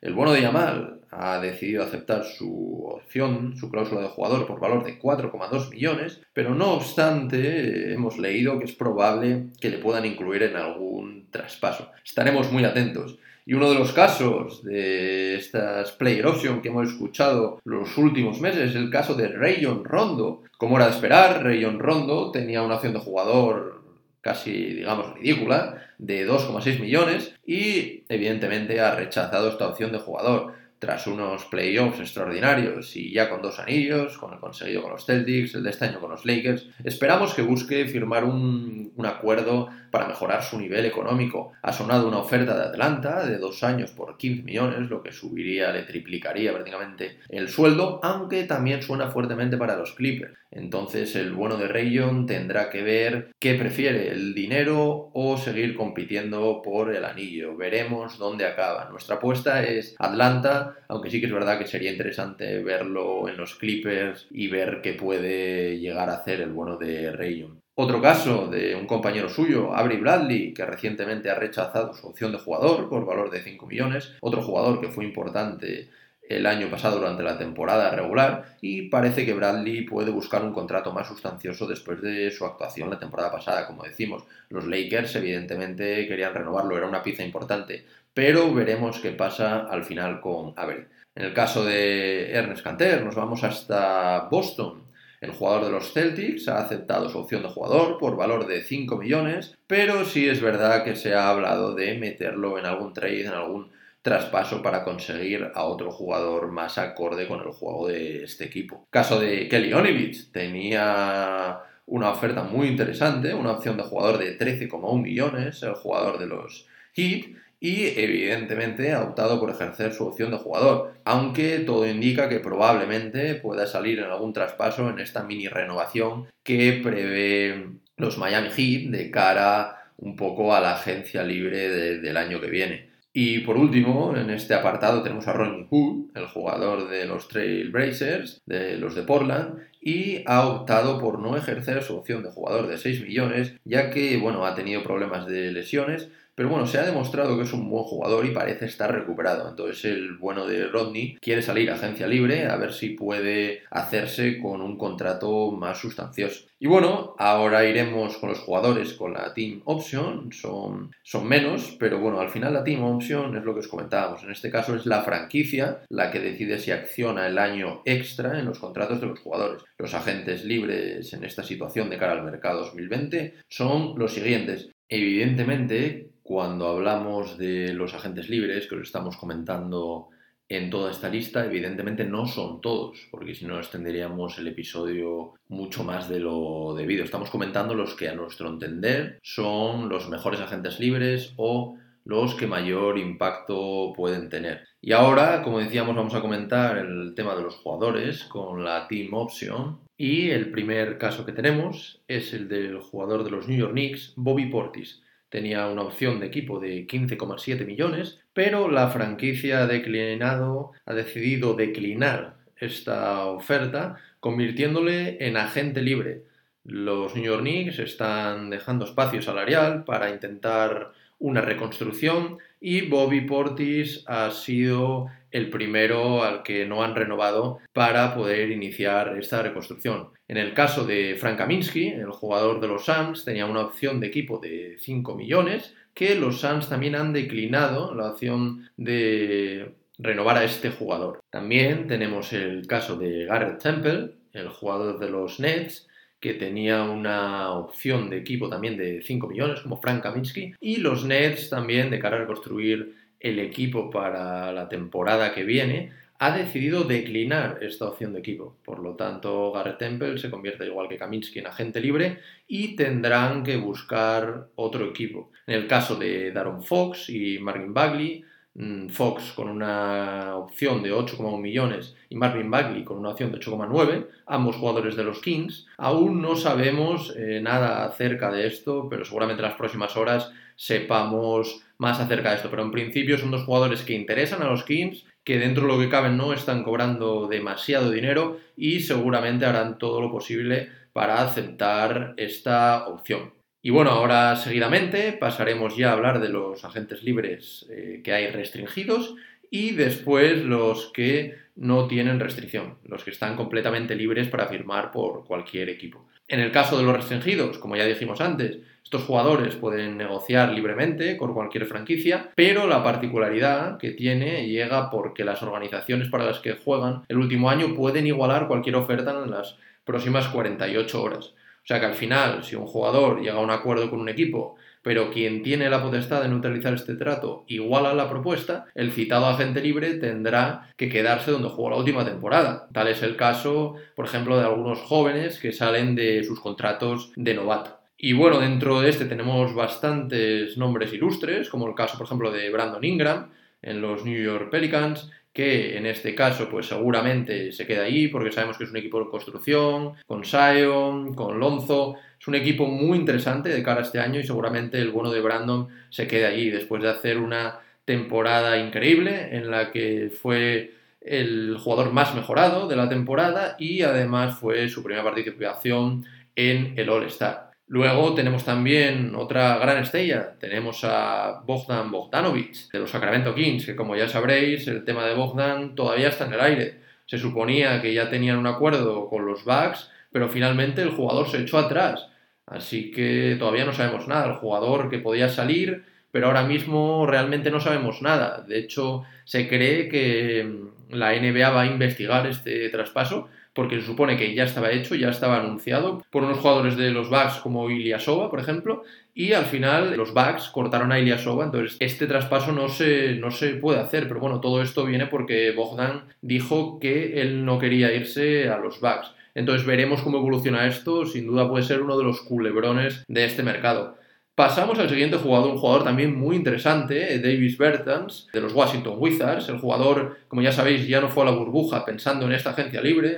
el 0.00 0.14
bueno 0.14 0.32
de 0.32 0.40
Yamal, 0.40 1.00
ha 1.18 1.40
decidido 1.40 1.82
aceptar 1.82 2.24
su 2.24 2.84
opción, 2.84 3.56
su 3.56 3.70
cláusula 3.70 4.02
de 4.02 4.08
jugador 4.08 4.46
por 4.46 4.60
valor 4.60 4.84
de 4.84 4.98
4,2 4.98 5.70
millones, 5.70 6.20
pero 6.32 6.54
no 6.54 6.74
obstante 6.74 7.92
hemos 7.92 8.18
leído 8.18 8.58
que 8.58 8.66
es 8.66 8.72
probable 8.72 9.46
que 9.60 9.70
le 9.70 9.78
puedan 9.78 10.04
incluir 10.04 10.42
en 10.42 10.56
algún 10.56 11.28
traspaso. 11.30 11.90
Estaremos 12.04 12.52
muy 12.52 12.64
atentos. 12.64 13.18
Y 13.48 13.54
uno 13.54 13.70
de 13.70 13.78
los 13.78 13.92
casos 13.92 14.64
de 14.64 15.36
estas 15.36 15.92
player 15.92 16.26
option 16.26 16.60
que 16.60 16.68
hemos 16.68 16.88
escuchado 16.88 17.60
los 17.64 17.96
últimos 17.96 18.40
meses 18.40 18.70
es 18.70 18.76
el 18.76 18.90
caso 18.90 19.14
de 19.14 19.28
Rayon 19.28 19.84
Rondo. 19.84 20.42
Como 20.58 20.76
era 20.76 20.86
de 20.86 20.92
esperar, 20.92 21.44
Rayon 21.44 21.78
Rondo 21.78 22.32
tenía 22.32 22.62
una 22.62 22.74
opción 22.74 22.92
de 22.92 22.98
jugador 22.98 23.82
casi, 24.20 24.50
digamos, 24.50 25.14
ridícula, 25.14 25.80
de 25.98 26.28
2,6 26.28 26.80
millones 26.80 27.34
y 27.46 28.02
evidentemente 28.08 28.80
ha 28.80 28.96
rechazado 28.96 29.48
esta 29.48 29.68
opción 29.68 29.92
de 29.92 29.98
jugador 29.98 30.52
tras 30.78 31.06
unos 31.06 31.44
playoffs 31.46 32.00
extraordinarios 32.00 32.96
y 32.96 33.12
ya 33.12 33.30
con 33.30 33.42
dos 33.42 33.58
anillos, 33.58 34.18
con 34.18 34.32
el 34.32 34.40
conseguido 34.40 34.82
con 34.82 34.92
los 34.92 35.06
Celtics, 35.06 35.54
el 35.54 35.62
de 35.62 35.70
este 35.70 35.86
año 35.86 36.00
con 36.00 36.10
los 36.10 36.24
Lakers, 36.24 36.68
esperamos 36.84 37.34
que 37.34 37.42
busque 37.42 37.86
firmar 37.86 38.24
un, 38.24 38.92
un, 38.94 39.06
acuerdo 39.06 39.68
para 39.90 40.06
mejorar 40.06 40.42
su 40.42 40.58
nivel 40.58 40.84
económico. 40.84 41.52
Ha 41.62 41.72
sonado 41.72 42.08
una 42.08 42.18
oferta 42.18 42.56
de 42.56 42.64
Atlanta 42.64 43.24
de 43.26 43.38
dos 43.38 43.62
años 43.62 43.90
por 43.92 44.16
15 44.16 44.42
millones, 44.42 44.90
lo 44.90 45.02
que 45.02 45.12
subiría, 45.12 45.72
le 45.72 45.82
triplicaría 45.82 46.52
prácticamente 46.52 47.18
el 47.28 47.48
sueldo, 47.48 48.00
aunque 48.02 48.44
también 48.44 48.82
suena 48.82 49.08
fuertemente 49.08 49.56
para 49.56 49.76
los 49.76 49.92
Clippers. 49.92 50.36
Entonces 50.50 51.14
el 51.16 51.32
bueno 51.32 51.56
de 51.56 51.68
Rayon 51.68 52.26
tendrá 52.26 52.70
que 52.70 52.82
ver 52.82 53.30
qué 53.38 53.54
prefiere, 53.54 54.10
el 54.10 54.34
dinero 54.34 55.10
o 55.12 55.36
seguir 55.36 55.76
compitiendo 55.76 56.62
por 56.62 56.94
el 56.94 57.04
anillo. 57.04 57.56
Veremos 57.56 58.18
dónde 58.18 58.46
acaba. 58.46 58.88
Nuestra 58.90 59.16
apuesta 59.16 59.62
es 59.64 59.94
Atlanta, 59.98 60.65
aunque 60.88 61.10
sí 61.10 61.20
que 61.20 61.26
es 61.26 61.32
verdad 61.32 61.58
que 61.58 61.66
sería 61.66 61.92
interesante 61.92 62.62
verlo 62.62 63.28
en 63.28 63.36
los 63.36 63.54
Clippers 63.56 64.26
y 64.30 64.48
ver 64.48 64.80
qué 64.82 64.94
puede 64.94 65.78
llegar 65.78 66.10
a 66.10 66.16
hacer 66.16 66.40
el 66.40 66.50
bueno 66.50 66.76
de 66.76 67.12
Rayon. 67.12 67.60
Otro 67.78 68.00
caso 68.00 68.46
de 68.46 68.74
un 68.74 68.86
compañero 68.86 69.28
suyo, 69.28 69.74
Avery 69.74 69.98
Bradley, 69.98 70.54
que 70.54 70.64
recientemente 70.64 71.28
ha 71.28 71.34
rechazado 71.34 71.92
su 71.92 72.06
opción 72.06 72.32
de 72.32 72.38
jugador 72.38 72.88
por 72.88 73.04
valor 73.04 73.30
de 73.30 73.42
5 73.42 73.66
millones. 73.66 74.14
Otro 74.20 74.40
jugador 74.40 74.80
que 74.80 74.88
fue 74.88 75.04
importante 75.04 75.90
el 76.28 76.46
año 76.46 76.68
pasado 76.70 76.98
durante 76.98 77.22
la 77.22 77.38
temporada 77.38 77.90
regular 77.90 78.56
y 78.60 78.88
parece 78.88 79.24
que 79.24 79.34
Bradley 79.34 79.82
puede 79.82 80.10
buscar 80.10 80.42
un 80.42 80.52
contrato 80.52 80.92
más 80.92 81.06
sustancioso 81.06 81.66
después 81.66 82.00
de 82.02 82.30
su 82.30 82.44
actuación 82.44 82.90
la 82.90 82.98
temporada 82.98 83.30
pasada. 83.30 83.66
Como 83.66 83.84
decimos, 83.84 84.24
los 84.48 84.66
Lakers 84.66 85.14
evidentemente 85.16 86.06
querían 86.08 86.34
renovarlo, 86.34 86.76
era 86.76 86.88
una 86.88 87.02
pieza 87.02 87.24
importante, 87.24 87.84
pero 88.16 88.54
veremos 88.54 88.98
qué 89.00 89.10
pasa 89.10 89.66
al 89.70 89.84
final 89.84 90.22
con 90.22 90.54
Avery. 90.56 90.86
En 91.14 91.26
el 91.26 91.34
caso 91.34 91.66
de 91.66 92.32
Ernest 92.32 92.64
Canter, 92.64 93.04
nos 93.04 93.14
vamos 93.14 93.44
hasta 93.44 94.26
Boston. 94.30 94.84
El 95.20 95.32
jugador 95.32 95.66
de 95.66 95.70
los 95.70 95.92
Celtics 95.92 96.48
ha 96.48 96.60
aceptado 96.60 97.10
su 97.10 97.18
opción 97.18 97.42
de 97.42 97.50
jugador 97.50 97.98
por 97.98 98.16
valor 98.16 98.46
de 98.46 98.62
5 98.62 98.96
millones, 98.96 99.54
pero 99.66 100.06
sí 100.06 100.26
es 100.30 100.40
verdad 100.40 100.82
que 100.82 100.96
se 100.96 101.14
ha 101.14 101.28
hablado 101.28 101.74
de 101.74 101.98
meterlo 101.98 102.58
en 102.58 102.64
algún 102.64 102.94
trade, 102.94 103.26
en 103.26 103.34
algún 103.34 103.70
traspaso 104.00 104.62
para 104.62 104.82
conseguir 104.82 105.50
a 105.54 105.64
otro 105.64 105.90
jugador 105.90 106.50
más 106.50 106.78
acorde 106.78 107.28
con 107.28 107.40
el 107.40 107.48
juego 107.48 107.88
de 107.88 108.24
este 108.24 108.44
equipo. 108.44 108.86
Caso 108.88 109.20
de 109.20 109.46
Kelly 109.46 109.74
Onivich, 109.74 110.32
tenía 110.32 111.58
una 111.84 112.12
oferta 112.12 112.44
muy 112.44 112.68
interesante, 112.68 113.34
una 113.34 113.52
opción 113.52 113.76
de 113.76 113.82
jugador 113.82 114.16
de 114.16 114.38
13,1 114.38 115.02
millones, 115.02 115.62
el 115.62 115.74
jugador 115.74 116.18
de 116.18 116.28
los 116.28 116.66
Heat, 116.94 117.26
y 117.60 117.86
evidentemente 117.98 118.92
ha 118.92 119.02
optado 119.02 119.40
por 119.40 119.50
ejercer 119.50 119.92
su 119.92 120.06
opción 120.06 120.30
de 120.30 120.38
jugador, 120.38 120.94
aunque 121.04 121.60
todo 121.60 121.86
indica 121.86 122.28
que 122.28 122.40
probablemente 122.40 123.34
pueda 123.36 123.66
salir 123.66 123.98
en 123.98 124.06
algún 124.06 124.32
traspaso 124.32 124.88
en 124.90 124.98
esta 124.98 125.22
mini 125.22 125.48
renovación 125.48 126.26
que 126.42 126.80
prevé 126.82 127.70
los 127.96 128.18
Miami 128.18 128.50
Heat 128.50 128.90
de 128.90 129.10
cara 129.10 129.90
un 129.96 130.16
poco 130.16 130.54
a 130.54 130.60
la 130.60 130.74
agencia 130.74 131.22
libre 131.22 131.68
de, 131.70 131.98
del 132.00 132.16
año 132.16 132.40
que 132.40 132.50
viene. 132.50 132.96
Y 133.18 133.38
por 133.38 133.56
último, 133.56 134.14
en 134.14 134.28
este 134.28 134.52
apartado 134.52 135.02
tenemos 135.02 135.26
a 135.26 135.32
Ronnie 135.32 135.66
Hood, 135.70 136.10
el 136.14 136.26
jugador 136.26 136.90
de 136.90 137.06
los 137.06 137.28
Trailblazers, 137.28 138.42
de 138.44 138.76
los 138.76 138.94
de 138.94 139.04
Portland, 139.04 139.58
y 139.80 140.22
ha 140.26 140.46
optado 140.46 140.98
por 140.98 141.18
no 141.18 141.34
ejercer 141.34 141.82
su 141.82 141.96
opción 141.96 142.22
de 142.22 142.28
jugador 142.28 142.66
de 142.66 142.76
6 142.76 143.04
millones, 143.04 143.54
ya 143.64 143.88
que, 143.88 144.18
bueno, 144.18 144.44
ha 144.44 144.54
tenido 144.54 144.82
problemas 144.82 145.26
de 145.26 145.50
lesiones, 145.50 146.10
pero 146.36 146.50
bueno, 146.50 146.66
se 146.66 146.78
ha 146.78 146.84
demostrado 146.84 147.36
que 147.36 147.44
es 147.44 147.52
un 147.54 147.68
buen 147.70 147.84
jugador 147.84 148.26
y 148.26 148.30
parece 148.30 148.66
estar 148.66 148.92
recuperado. 148.92 149.48
Entonces 149.48 149.86
el 149.86 150.18
bueno 150.18 150.46
de 150.46 150.66
Rodney 150.66 151.16
quiere 151.20 151.40
salir 151.40 151.70
a 151.70 151.76
agencia 151.76 152.06
libre 152.06 152.46
a 152.46 152.56
ver 152.56 152.74
si 152.74 152.90
puede 152.90 153.62
hacerse 153.70 154.38
con 154.38 154.60
un 154.60 154.76
contrato 154.76 155.50
más 155.52 155.78
sustancioso. 155.78 156.44
Y 156.58 156.66
bueno, 156.66 157.14
ahora 157.18 157.64
iremos 157.64 158.18
con 158.18 158.28
los 158.28 158.40
jugadores 158.40 158.92
con 158.92 159.14
la 159.14 159.32
Team 159.32 159.62
Option. 159.64 160.30
Son, 160.30 160.90
son 161.02 161.26
menos, 161.26 161.74
pero 161.80 162.00
bueno, 162.00 162.20
al 162.20 162.28
final 162.28 162.52
la 162.52 162.64
Team 162.64 162.84
Option 162.84 163.34
es 163.34 163.44
lo 163.44 163.54
que 163.54 163.60
os 163.60 163.68
comentábamos. 163.68 164.22
En 164.22 164.30
este 164.30 164.50
caso 164.50 164.76
es 164.76 164.84
la 164.84 165.02
franquicia 165.02 165.80
la 165.88 166.10
que 166.10 166.20
decide 166.20 166.58
si 166.58 166.70
acciona 166.70 167.26
el 167.26 167.38
año 167.38 167.80
extra 167.86 168.38
en 168.38 168.44
los 168.44 168.58
contratos 168.58 169.00
de 169.00 169.06
los 169.06 169.20
jugadores. 169.20 169.62
Los 169.78 169.94
agentes 169.94 170.44
libres 170.44 171.14
en 171.14 171.24
esta 171.24 171.42
situación 171.42 171.88
de 171.88 171.96
cara 171.96 172.12
al 172.12 172.24
mercado 172.24 172.60
2020 172.60 173.34
son 173.48 173.94
los 173.98 174.12
siguientes. 174.12 174.68
Evidentemente, 174.88 176.10
cuando 176.26 176.66
hablamos 176.66 177.38
de 177.38 177.72
los 177.72 177.94
agentes 177.94 178.28
libres, 178.28 178.66
que 178.66 178.74
os 178.74 178.82
estamos 178.82 179.16
comentando 179.16 180.08
en 180.48 180.70
toda 180.70 180.90
esta 180.90 181.08
lista, 181.08 181.44
evidentemente 181.44 182.04
no 182.04 182.26
son 182.26 182.60
todos, 182.60 183.06
porque 183.12 183.36
si 183.36 183.46
no 183.46 183.58
extenderíamos 183.58 184.36
el 184.38 184.48
episodio 184.48 185.34
mucho 185.48 185.84
más 185.84 186.08
de 186.08 186.18
lo 186.18 186.74
debido. 186.76 187.04
Estamos 187.04 187.30
comentando 187.30 187.74
los 187.74 187.94
que 187.94 188.08
a 188.08 188.14
nuestro 188.16 188.48
entender 188.48 189.20
son 189.22 189.88
los 189.88 190.08
mejores 190.08 190.40
agentes 190.40 190.80
libres 190.80 191.32
o 191.36 191.76
los 192.04 192.34
que 192.34 192.48
mayor 192.48 192.98
impacto 192.98 193.92
pueden 193.96 194.28
tener. 194.28 194.64
Y 194.80 194.92
ahora, 194.92 195.42
como 195.42 195.60
decíamos, 195.60 195.94
vamos 195.94 196.14
a 196.14 196.20
comentar 196.20 196.78
el 196.78 197.14
tema 197.14 197.36
de 197.36 197.42
los 197.42 197.54
jugadores 197.54 198.24
con 198.24 198.64
la 198.64 198.88
Team 198.88 199.14
Option. 199.14 199.78
Y 199.96 200.30
el 200.30 200.50
primer 200.50 200.98
caso 200.98 201.24
que 201.24 201.32
tenemos 201.32 202.02
es 202.08 202.34
el 202.34 202.48
del 202.48 202.80
jugador 202.80 203.22
de 203.22 203.30
los 203.30 203.46
New 203.46 203.58
York 203.58 203.72
Knicks, 203.72 204.12
Bobby 204.16 204.46
Portis. 204.46 205.02
Tenía 205.36 205.66
una 205.66 205.82
opción 205.82 206.18
de 206.18 206.28
equipo 206.28 206.60
de 206.60 206.86
15,7 206.86 207.66
millones, 207.66 208.18
pero 208.32 208.70
la 208.70 208.88
franquicia 208.88 209.58
ha 209.58 209.66
declinado, 209.66 210.72
ha 210.86 210.94
decidido 210.94 211.52
declinar 211.52 212.36
esta 212.56 213.26
oferta, 213.26 213.96
convirtiéndole 214.18 215.18
en 215.26 215.36
agente 215.36 215.82
libre. 215.82 216.22
Los 216.64 217.14
New 217.14 217.24
York 217.24 217.42
Knicks 217.42 217.80
están 217.80 218.48
dejando 218.48 218.86
espacio 218.86 219.20
salarial 219.20 219.84
para 219.84 220.08
intentar 220.08 220.92
una 221.18 221.42
reconstrucción 221.42 222.38
y 222.58 222.88
Bobby 222.88 223.20
Portis 223.20 224.04
ha 224.06 224.30
sido 224.30 225.08
el 225.36 225.50
primero 225.50 226.24
al 226.24 226.42
que 226.42 226.64
no 226.64 226.82
han 226.82 226.94
renovado 226.94 227.58
para 227.74 228.14
poder 228.14 228.50
iniciar 228.50 229.18
esta 229.18 229.42
reconstrucción. 229.42 230.08
En 230.28 230.38
el 230.38 230.54
caso 230.54 230.86
de 230.86 231.14
Frank 231.20 231.36
Kaminsky, 231.36 231.88
el 231.88 232.10
jugador 232.10 232.58
de 232.58 232.68
los 232.68 232.86
Suns, 232.86 233.24
tenía 233.26 233.44
una 233.44 233.60
opción 233.60 234.00
de 234.00 234.06
equipo 234.06 234.38
de 234.38 234.76
5 234.80 235.14
millones 235.14 235.74
que 235.92 236.14
los 236.14 236.40
Suns 236.40 236.70
también 236.70 236.94
han 236.94 237.12
declinado 237.12 237.94
la 237.94 238.12
opción 238.12 238.70
de 238.78 239.74
renovar 239.98 240.38
a 240.38 240.44
este 240.44 240.70
jugador. 240.70 241.20
También 241.30 241.86
tenemos 241.86 242.32
el 242.32 242.66
caso 242.66 242.96
de 242.96 243.26
Garrett 243.26 243.62
Temple, 243.62 244.12
el 244.32 244.48
jugador 244.48 244.98
de 244.98 245.10
los 245.10 245.38
Nets, 245.38 245.86
que 246.18 246.32
tenía 246.32 246.82
una 246.84 247.50
opción 247.52 248.08
de 248.08 248.18
equipo 248.18 248.48
también 248.48 248.78
de 248.78 249.02
5 249.02 249.28
millones, 249.28 249.60
como 249.60 249.80
Frank 249.80 250.02
Kaminsky, 250.02 250.54
y 250.60 250.76
los 250.78 251.04
Nets 251.04 251.50
también, 251.50 251.90
de 251.90 251.98
cara 251.98 252.16
a 252.16 252.20
reconstruir 252.20 253.05
el 253.28 253.38
equipo 253.38 253.90
para 253.90 254.52
la 254.52 254.68
temporada 254.68 255.34
que 255.34 255.44
viene, 255.44 255.92
ha 256.18 256.36
decidido 256.36 256.84
declinar 256.84 257.58
esta 257.60 257.86
opción 257.86 258.12
de 258.12 258.20
equipo. 258.20 258.56
Por 258.64 258.78
lo 258.78 258.94
tanto, 258.94 259.52
Garrett 259.52 259.78
Temple 259.78 260.18
se 260.18 260.30
convierte 260.30 260.66
igual 260.66 260.88
que 260.88 260.96
Kaminsky 260.96 261.40
en 261.40 261.46
agente 261.46 261.80
libre 261.80 262.20
y 262.48 262.74
tendrán 262.74 263.42
que 263.42 263.56
buscar 263.56 264.48
otro 264.54 264.86
equipo. 264.86 265.30
En 265.46 265.54
el 265.54 265.66
caso 265.66 265.96
de 265.96 266.32
Daron 266.32 266.62
Fox 266.62 267.10
y 267.10 267.38
Marvin 267.38 267.74
Bagley, 267.74 268.24
Mm, 268.58 268.88
Fox 268.88 269.32
con 269.32 269.50
una 269.50 270.34
opción 270.36 270.82
de 270.82 270.90
8,1 270.90 271.38
millones 271.38 271.94
y 272.08 272.16
Marvin 272.16 272.50
Bagley 272.50 272.84
con 272.84 272.96
una 272.96 273.10
opción 273.10 273.30
de 273.30 273.36
8,9, 273.38 274.06
ambos 274.24 274.56
jugadores 274.56 274.96
de 274.96 275.04
los 275.04 275.20
Kings. 275.20 275.66
Aún 275.76 276.22
no 276.22 276.36
sabemos 276.36 277.14
eh, 277.18 277.40
nada 277.42 277.84
acerca 277.84 278.30
de 278.30 278.46
esto, 278.46 278.88
pero 278.88 279.04
seguramente 279.04 279.42
en 279.42 279.48
las 279.50 279.58
próximas 279.58 279.94
horas 279.98 280.32
sepamos 280.54 281.65
más 281.78 282.00
acerca 282.00 282.30
de 282.30 282.36
esto. 282.36 282.50
Pero 282.50 282.62
en 282.62 282.70
principio 282.70 283.18
son 283.18 283.30
dos 283.30 283.44
jugadores 283.44 283.82
que 283.82 283.94
interesan 283.94 284.42
a 284.42 284.48
los 284.48 284.64
Kings, 284.64 285.04
que 285.24 285.38
dentro 285.38 285.66
de 285.66 285.72
lo 285.72 285.78
que 285.78 285.88
caben 285.88 286.16
no 286.16 286.32
están 286.32 286.62
cobrando 286.62 287.26
demasiado 287.26 287.90
dinero 287.90 288.38
y 288.56 288.80
seguramente 288.80 289.46
harán 289.46 289.78
todo 289.78 290.00
lo 290.00 290.10
posible 290.10 290.70
para 290.92 291.22
aceptar 291.22 292.14
esta 292.16 292.86
opción. 292.86 293.34
Y 293.62 293.70
bueno, 293.70 293.90
ahora 293.90 294.36
seguidamente 294.36 295.12
pasaremos 295.12 295.76
ya 295.76 295.90
a 295.90 295.94
hablar 295.94 296.20
de 296.20 296.28
los 296.28 296.64
agentes 296.64 297.02
libres 297.02 297.66
eh, 297.68 298.00
que 298.04 298.12
hay 298.12 298.28
restringidos 298.28 299.16
y 299.50 299.72
después 299.72 300.44
los 300.44 300.92
que 300.92 301.34
no 301.56 301.88
tienen 301.88 302.20
restricción, 302.20 302.78
los 302.84 303.02
que 303.02 303.10
están 303.10 303.34
completamente 303.34 303.96
libres 303.96 304.28
para 304.28 304.46
firmar 304.46 304.92
por 304.92 305.24
cualquier 305.26 305.68
equipo. 305.68 306.06
En 306.28 306.40
el 306.40 306.50
caso 306.50 306.76
de 306.76 306.82
los 306.82 306.96
restringidos, 306.96 307.58
como 307.58 307.76
ya 307.76 307.84
dijimos 307.84 308.20
antes, 308.20 308.58
estos 308.82 309.02
jugadores 309.02 309.56
pueden 309.56 309.96
negociar 309.96 310.52
libremente 310.52 311.16
con 311.16 311.34
cualquier 311.34 311.66
franquicia, 311.66 312.30
pero 312.34 312.66
la 312.66 312.84
particularidad 312.84 313.78
que 313.78 313.90
tiene 313.90 314.46
llega 314.46 314.90
porque 314.90 315.24
las 315.24 315.42
organizaciones 315.42 316.08
para 316.08 316.24
las 316.24 316.38
que 316.38 316.52
juegan 316.52 317.02
el 317.08 317.18
último 317.18 317.50
año 317.50 317.74
pueden 317.74 318.06
igualar 318.06 318.46
cualquier 318.46 318.76
oferta 318.76 319.10
en 319.10 319.30
las 319.30 319.56
próximas 319.84 320.28
48 320.28 321.02
horas. 321.02 321.26
O 321.26 321.66
sea 321.66 321.80
que 321.80 321.86
al 321.86 321.94
final, 321.94 322.44
si 322.44 322.54
un 322.54 322.66
jugador 322.66 323.20
llega 323.20 323.38
a 323.38 323.40
un 323.40 323.50
acuerdo 323.50 323.90
con 323.90 324.00
un 324.00 324.08
equipo, 324.08 324.54
pero 324.86 325.10
quien 325.10 325.42
tiene 325.42 325.68
la 325.68 325.82
potestad 325.82 326.22
de 326.22 326.28
neutralizar 326.28 326.72
este 326.72 326.94
trato 326.94 327.44
iguala 327.48 327.92
la 327.92 328.08
propuesta, 328.08 328.66
el 328.72 328.92
citado 328.92 329.26
agente 329.26 329.60
libre 329.60 329.94
tendrá 329.94 330.72
que 330.76 330.88
quedarse 330.88 331.32
donde 331.32 331.48
jugó 331.48 331.70
la 331.70 331.76
última 331.76 332.04
temporada. 332.04 332.68
Tal 332.72 332.86
es 332.86 333.02
el 333.02 333.16
caso, 333.16 333.74
por 333.96 334.04
ejemplo, 334.04 334.38
de 334.38 334.44
algunos 334.44 334.78
jóvenes 334.78 335.40
que 335.40 335.50
salen 335.50 335.96
de 335.96 336.22
sus 336.22 336.38
contratos 336.38 337.10
de 337.16 337.34
novato. 337.34 337.80
Y 337.98 338.12
bueno, 338.12 338.38
dentro 338.38 338.80
de 338.80 338.90
este 338.90 339.06
tenemos 339.06 339.56
bastantes 339.56 340.56
nombres 340.56 340.92
ilustres, 340.92 341.50
como 341.50 341.66
el 341.66 341.74
caso, 341.74 341.98
por 341.98 342.06
ejemplo, 342.06 342.30
de 342.30 342.48
Brandon 342.50 342.84
Ingram 342.84 343.32
en 343.62 343.80
los 343.80 344.04
New 344.04 344.22
York 344.22 344.50
Pelicans, 344.52 345.10
que 345.36 345.76
en 345.76 345.84
este 345.84 346.14
caso 346.14 346.48
pues 346.48 346.64
seguramente 346.64 347.52
se 347.52 347.66
queda 347.66 347.82
ahí 347.82 348.08
porque 348.08 348.32
sabemos 348.32 348.56
que 348.56 348.64
es 348.64 348.70
un 348.70 348.78
equipo 348.78 348.98
de 348.98 349.10
construcción, 349.10 349.92
con 350.06 350.24
Sion, 350.24 351.14
con 351.14 351.38
Lonzo, 351.38 351.96
es 352.18 352.26
un 352.26 352.36
equipo 352.36 352.64
muy 352.66 352.96
interesante 352.96 353.50
de 353.50 353.62
cara 353.62 353.80
a 353.80 353.82
este 353.82 354.00
año 354.00 354.18
y 354.18 354.24
seguramente 354.24 354.78
el 354.78 354.90
bueno 354.90 355.10
de 355.10 355.20
Brandon 355.20 355.68
se 355.90 356.06
queda 356.06 356.28
ahí 356.28 356.48
después 356.48 356.82
de 356.82 356.88
hacer 356.88 357.18
una 357.18 357.60
temporada 357.84 358.56
increíble 358.56 359.36
en 359.36 359.50
la 359.50 359.70
que 359.72 360.10
fue 360.10 360.72
el 361.02 361.58
jugador 361.58 361.92
más 361.92 362.14
mejorado 362.14 362.66
de 362.66 362.76
la 362.76 362.88
temporada 362.88 363.56
y 363.58 363.82
además 363.82 364.38
fue 364.38 364.70
su 364.70 364.82
primera 364.82 365.04
participación 365.04 366.06
en 366.34 366.72
el 366.78 366.88
All-Star. 366.88 367.45
Luego 367.68 368.14
tenemos 368.14 368.44
también 368.44 369.16
otra 369.16 369.58
gran 369.58 369.78
estrella, 369.78 370.36
tenemos 370.38 370.84
a 370.84 371.42
Bogdan 371.44 371.90
Bogdanovic 371.90 372.70
de 372.70 372.78
los 372.78 372.90
Sacramento 372.90 373.34
Kings, 373.34 373.66
que 373.66 373.74
como 373.74 373.96
ya 373.96 374.08
sabréis, 374.08 374.68
el 374.68 374.84
tema 374.84 375.04
de 375.04 375.14
Bogdan 375.14 375.74
todavía 375.74 376.08
está 376.08 376.26
en 376.26 376.34
el 376.34 376.40
aire. 376.40 376.80
Se 377.06 377.18
suponía 377.18 377.82
que 377.82 377.92
ya 377.92 378.08
tenían 378.08 378.38
un 378.38 378.46
acuerdo 378.46 379.08
con 379.08 379.26
los 379.26 379.44
Bucks, 379.44 379.90
pero 380.12 380.28
finalmente 380.28 380.82
el 380.82 380.90
jugador 380.90 381.28
se 381.28 381.42
echó 381.42 381.58
atrás. 381.58 382.08
Así 382.46 382.92
que 382.92 383.34
todavía 383.38 383.64
no 383.64 383.72
sabemos 383.72 384.06
nada. 384.06 384.26
El 384.26 384.34
jugador 384.36 384.88
que 384.88 384.98
podía 384.98 385.28
salir, 385.28 385.84
pero 386.12 386.28
ahora 386.28 386.44
mismo 386.44 387.04
realmente 387.06 387.50
no 387.50 387.58
sabemos 387.58 388.00
nada. 388.00 388.42
De 388.42 388.58
hecho, 388.58 389.02
se 389.24 389.48
cree 389.48 389.88
que 389.88 390.48
la 390.90 391.12
NBA 391.12 391.50
va 391.50 391.62
a 391.62 391.66
investigar 391.66 392.26
este 392.28 392.68
traspaso 392.68 393.28
porque 393.56 393.80
se 393.80 393.86
supone 393.86 394.18
que 394.18 394.34
ya 394.34 394.44
estaba 394.44 394.70
hecho, 394.70 394.94
ya 394.94 395.08
estaba 395.08 395.40
anunciado 395.40 396.04
por 396.10 396.22
unos 396.22 396.38
jugadores 396.38 396.76
de 396.76 396.90
los 396.90 397.08
Bucks 397.08 397.40
como 397.42 397.70
Ilyasova, 397.70 398.30
por 398.30 398.38
ejemplo, 398.38 398.82
y 399.14 399.32
al 399.32 399.46
final 399.46 399.96
los 399.96 400.12
Bucks 400.12 400.50
cortaron 400.50 400.92
a 400.92 401.00
Ilyasova, 401.00 401.46
entonces 401.46 401.78
este 401.80 402.06
traspaso 402.06 402.52
no 402.52 402.68
se, 402.68 403.14
no 403.14 403.30
se 403.30 403.54
puede 403.54 403.80
hacer, 403.80 404.08
pero 404.08 404.20
bueno, 404.20 404.40
todo 404.42 404.60
esto 404.60 404.84
viene 404.84 405.06
porque 405.06 405.52
Bogdan 405.52 406.04
dijo 406.20 406.78
que 406.78 407.22
él 407.22 407.46
no 407.46 407.58
quería 407.58 407.94
irse 407.94 408.50
a 408.50 408.58
los 408.58 408.78
Bucks. 408.80 409.14
Entonces 409.34 409.66
veremos 409.66 410.02
cómo 410.02 410.18
evoluciona 410.18 410.66
esto, 410.66 411.06
sin 411.06 411.26
duda 411.26 411.48
puede 411.48 411.64
ser 411.64 411.80
uno 411.80 411.96
de 411.96 412.04
los 412.04 412.20
culebrones 412.20 413.04
de 413.08 413.24
este 413.24 413.42
mercado. 413.42 413.96
Pasamos 414.36 414.78
al 414.78 414.90
siguiente 414.90 415.16
jugador, 415.16 415.52
un 415.52 415.56
jugador 415.56 415.82
también 415.82 416.14
muy 416.14 416.36
interesante, 416.36 417.18
Davis 417.20 417.56
Bertans, 417.56 418.28
de 418.34 418.42
los 418.42 418.52
Washington 418.52 418.96
Wizards. 418.98 419.48
El 419.48 419.56
jugador, 419.56 420.18
como 420.28 420.42
ya 420.42 420.52
sabéis, 420.52 420.86
ya 420.86 421.00
no 421.00 421.08
fue 421.08 421.22
a 421.22 421.30
la 421.30 421.32
burbuja 421.32 421.86
pensando 421.86 422.26
en 422.26 422.32
esta 422.32 422.50
agencia 422.50 422.82
libre, 422.82 423.16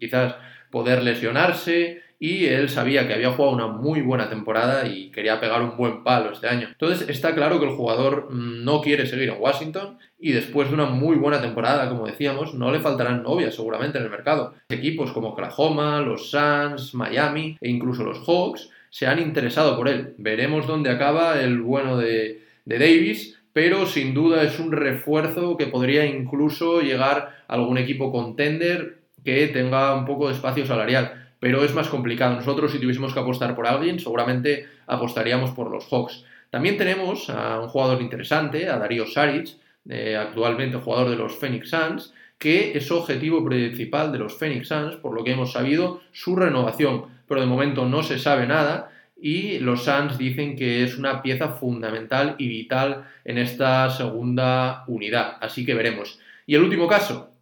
quizás 0.00 0.36
poder 0.70 1.02
lesionarse, 1.02 2.02
y 2.18 2.46
él 2.46 2.70
sabía 2.70 3.06
que 3.06 3.12
había 3.12 3.32
jugado 3.32 3.54
una 3.54 3.66
muy 3.66 4.00
buena 4.00 4.30
temporada 4.30 4.88
y 4.88 5.10
quería 5.10 5.38
pegar 5.38 5.60
un 5.60 5.76
buen 5.76 6.02
palo 6.02 6.32
este 6.32 6.48
año. 6.48 6.68
Entonces 6.70 7.10
está 7.10 7.34
claro 7.34 7.60
que 7.60 7.66
el 7.66 7.76
jugador 7.76 8.28
mm, 8.32 8.64
no 8.64 8.80
quiere 8.80 9.06
seguir 9.06 9.28
en 9.28 9.42
Washington 9.42 9.98
y 10.18 10.32
después 10.32 10.68
de 10.68 10.74
una 10.74 10.86
muy 10.86 11.16
buena 11.16 11.42
temporada, 11.42 11.90
como 11.90 12.06
decíamos, 12.06 12.54
no 12.54 12.72
le 12.72 12.80
faltarán 12.80 13.22
novias 13.22 13.54
seguramente 13.54 13.98
en 13.98 14.04
el 14.04 14.10
mercado. 14.10 14.54
Equipos 14.70 15.12
como 15.12 15.28
Oklahoma, 15.28 16.00
los 16.00 16.30
Suns, 16.30 16.94
Miami 16.94 17.58
e 17.60 17.68
incluso 17.68 18.02
los 18.02 18.26
Hawks 18.26 18.70
se 18.94 19.08
han 19.08 19.18
interesado 19.18 19.76
por 19.76 19.88
él. 19.88 20.14
Veremos 20.18 20.68
dónde 20.68 20.88
acaba 20.88 21.40
el 21.40 21.60
bueno 21.60 21.96
de, 21.96 22.44
Davis, 22.64 23.36
pero 23.52 23.86
sin 23.86 24.14
duda 24.14 24.44
es 24.44 24.60
un 24.60 24.70
refuerzo 24.70 25.56
que 25.56 25.66
podría 25.66 26.06
incluso 26.06 26.80
llegar 26.80 27.42
a 27.48 27.54
algún 27.54 27.76
equipo 27.76 28.12
contender 28.12 28.98
que 29.24 29.48
tenga 29.48 29.96
un 29.96 30.04
poco 30.04 30.28
de 30.28 30.34
espacio 30.34 30.64
salarial. 30.64 31.32
Pero 31.40 31.64
es 31.64 31.74
más 31.74 31.88
complicado. 31.88 32.36
Nosotros, 32.36 32.70
si 32.70 32.78
tuviésemos 32.78 33.12
que 33.12 33.18
apostar 33.18 33.56
por 33.56 33.66
alguien, 33.66 33.98
seguramente 33.98 34.68
apostaríamos 34.86 35.50
por 35.50 35.72
los 35.72 35.88
Hawks. 35.90 36.24
También 36.50 36.78
tenemos 36.78 37.28
a 37.30 37.58
un 37.58 37.66
jugador 37.66 38.00
interesante, 38.00 38.68
a 38.68 38.78
Darío 38.78 39.06
Saric, 39.06 39.56
eh, 39.88 40.16
actualmente 40.16 40.78
jugador 40.78 41.10
de 41.10 41.16
los 41.16 41.34
Phoenix 41.34 41.68
Suns, 41.68 42.14
que 42.38 42.78
es 42.78 42.92
objetivo 42.92 43.44
principal 43.44 44.12
de 44.12 44.18
los 44.18 44.38
Phoenix 44.38 44.68
Suns, 44.68 44.94
por 44.94 45.14
lo 45.14 45.24
que 45.24 45.32
hemos 45.32 45.50
sabido, 45.50 46.00
su 46.12 46.36
renovación 46.36 47.12
pero 47.34 47.46
de 47.46 47.50
momento 47.50 47.84
no 47.84 48.04
se 48.04 48.20
sabe 48.20 48.46
nada 48.46 48.92
y 49.20 49.58
los 49.58 49.82
Suns 49.82 50.18
dicen 50.18 50.54
que 50.54 50.84
es 50.84 50.96
una 50.96 51.20
pieza 51.20 51.48
fundamental 51.48 52.36
y 52.38 52.46
vital 52.46 53.08
en 53.24 53.38
esta 53.38 53.90
segunda 53.90 54.84
unidad, 54.86 55.38
así 55.40 55.66
que 55.66 55.74
veremos. 55.74 56.20
Y 56.46 56.54
el 56.54 56.62
último 56.62 56.86
caso, 56.86 57.32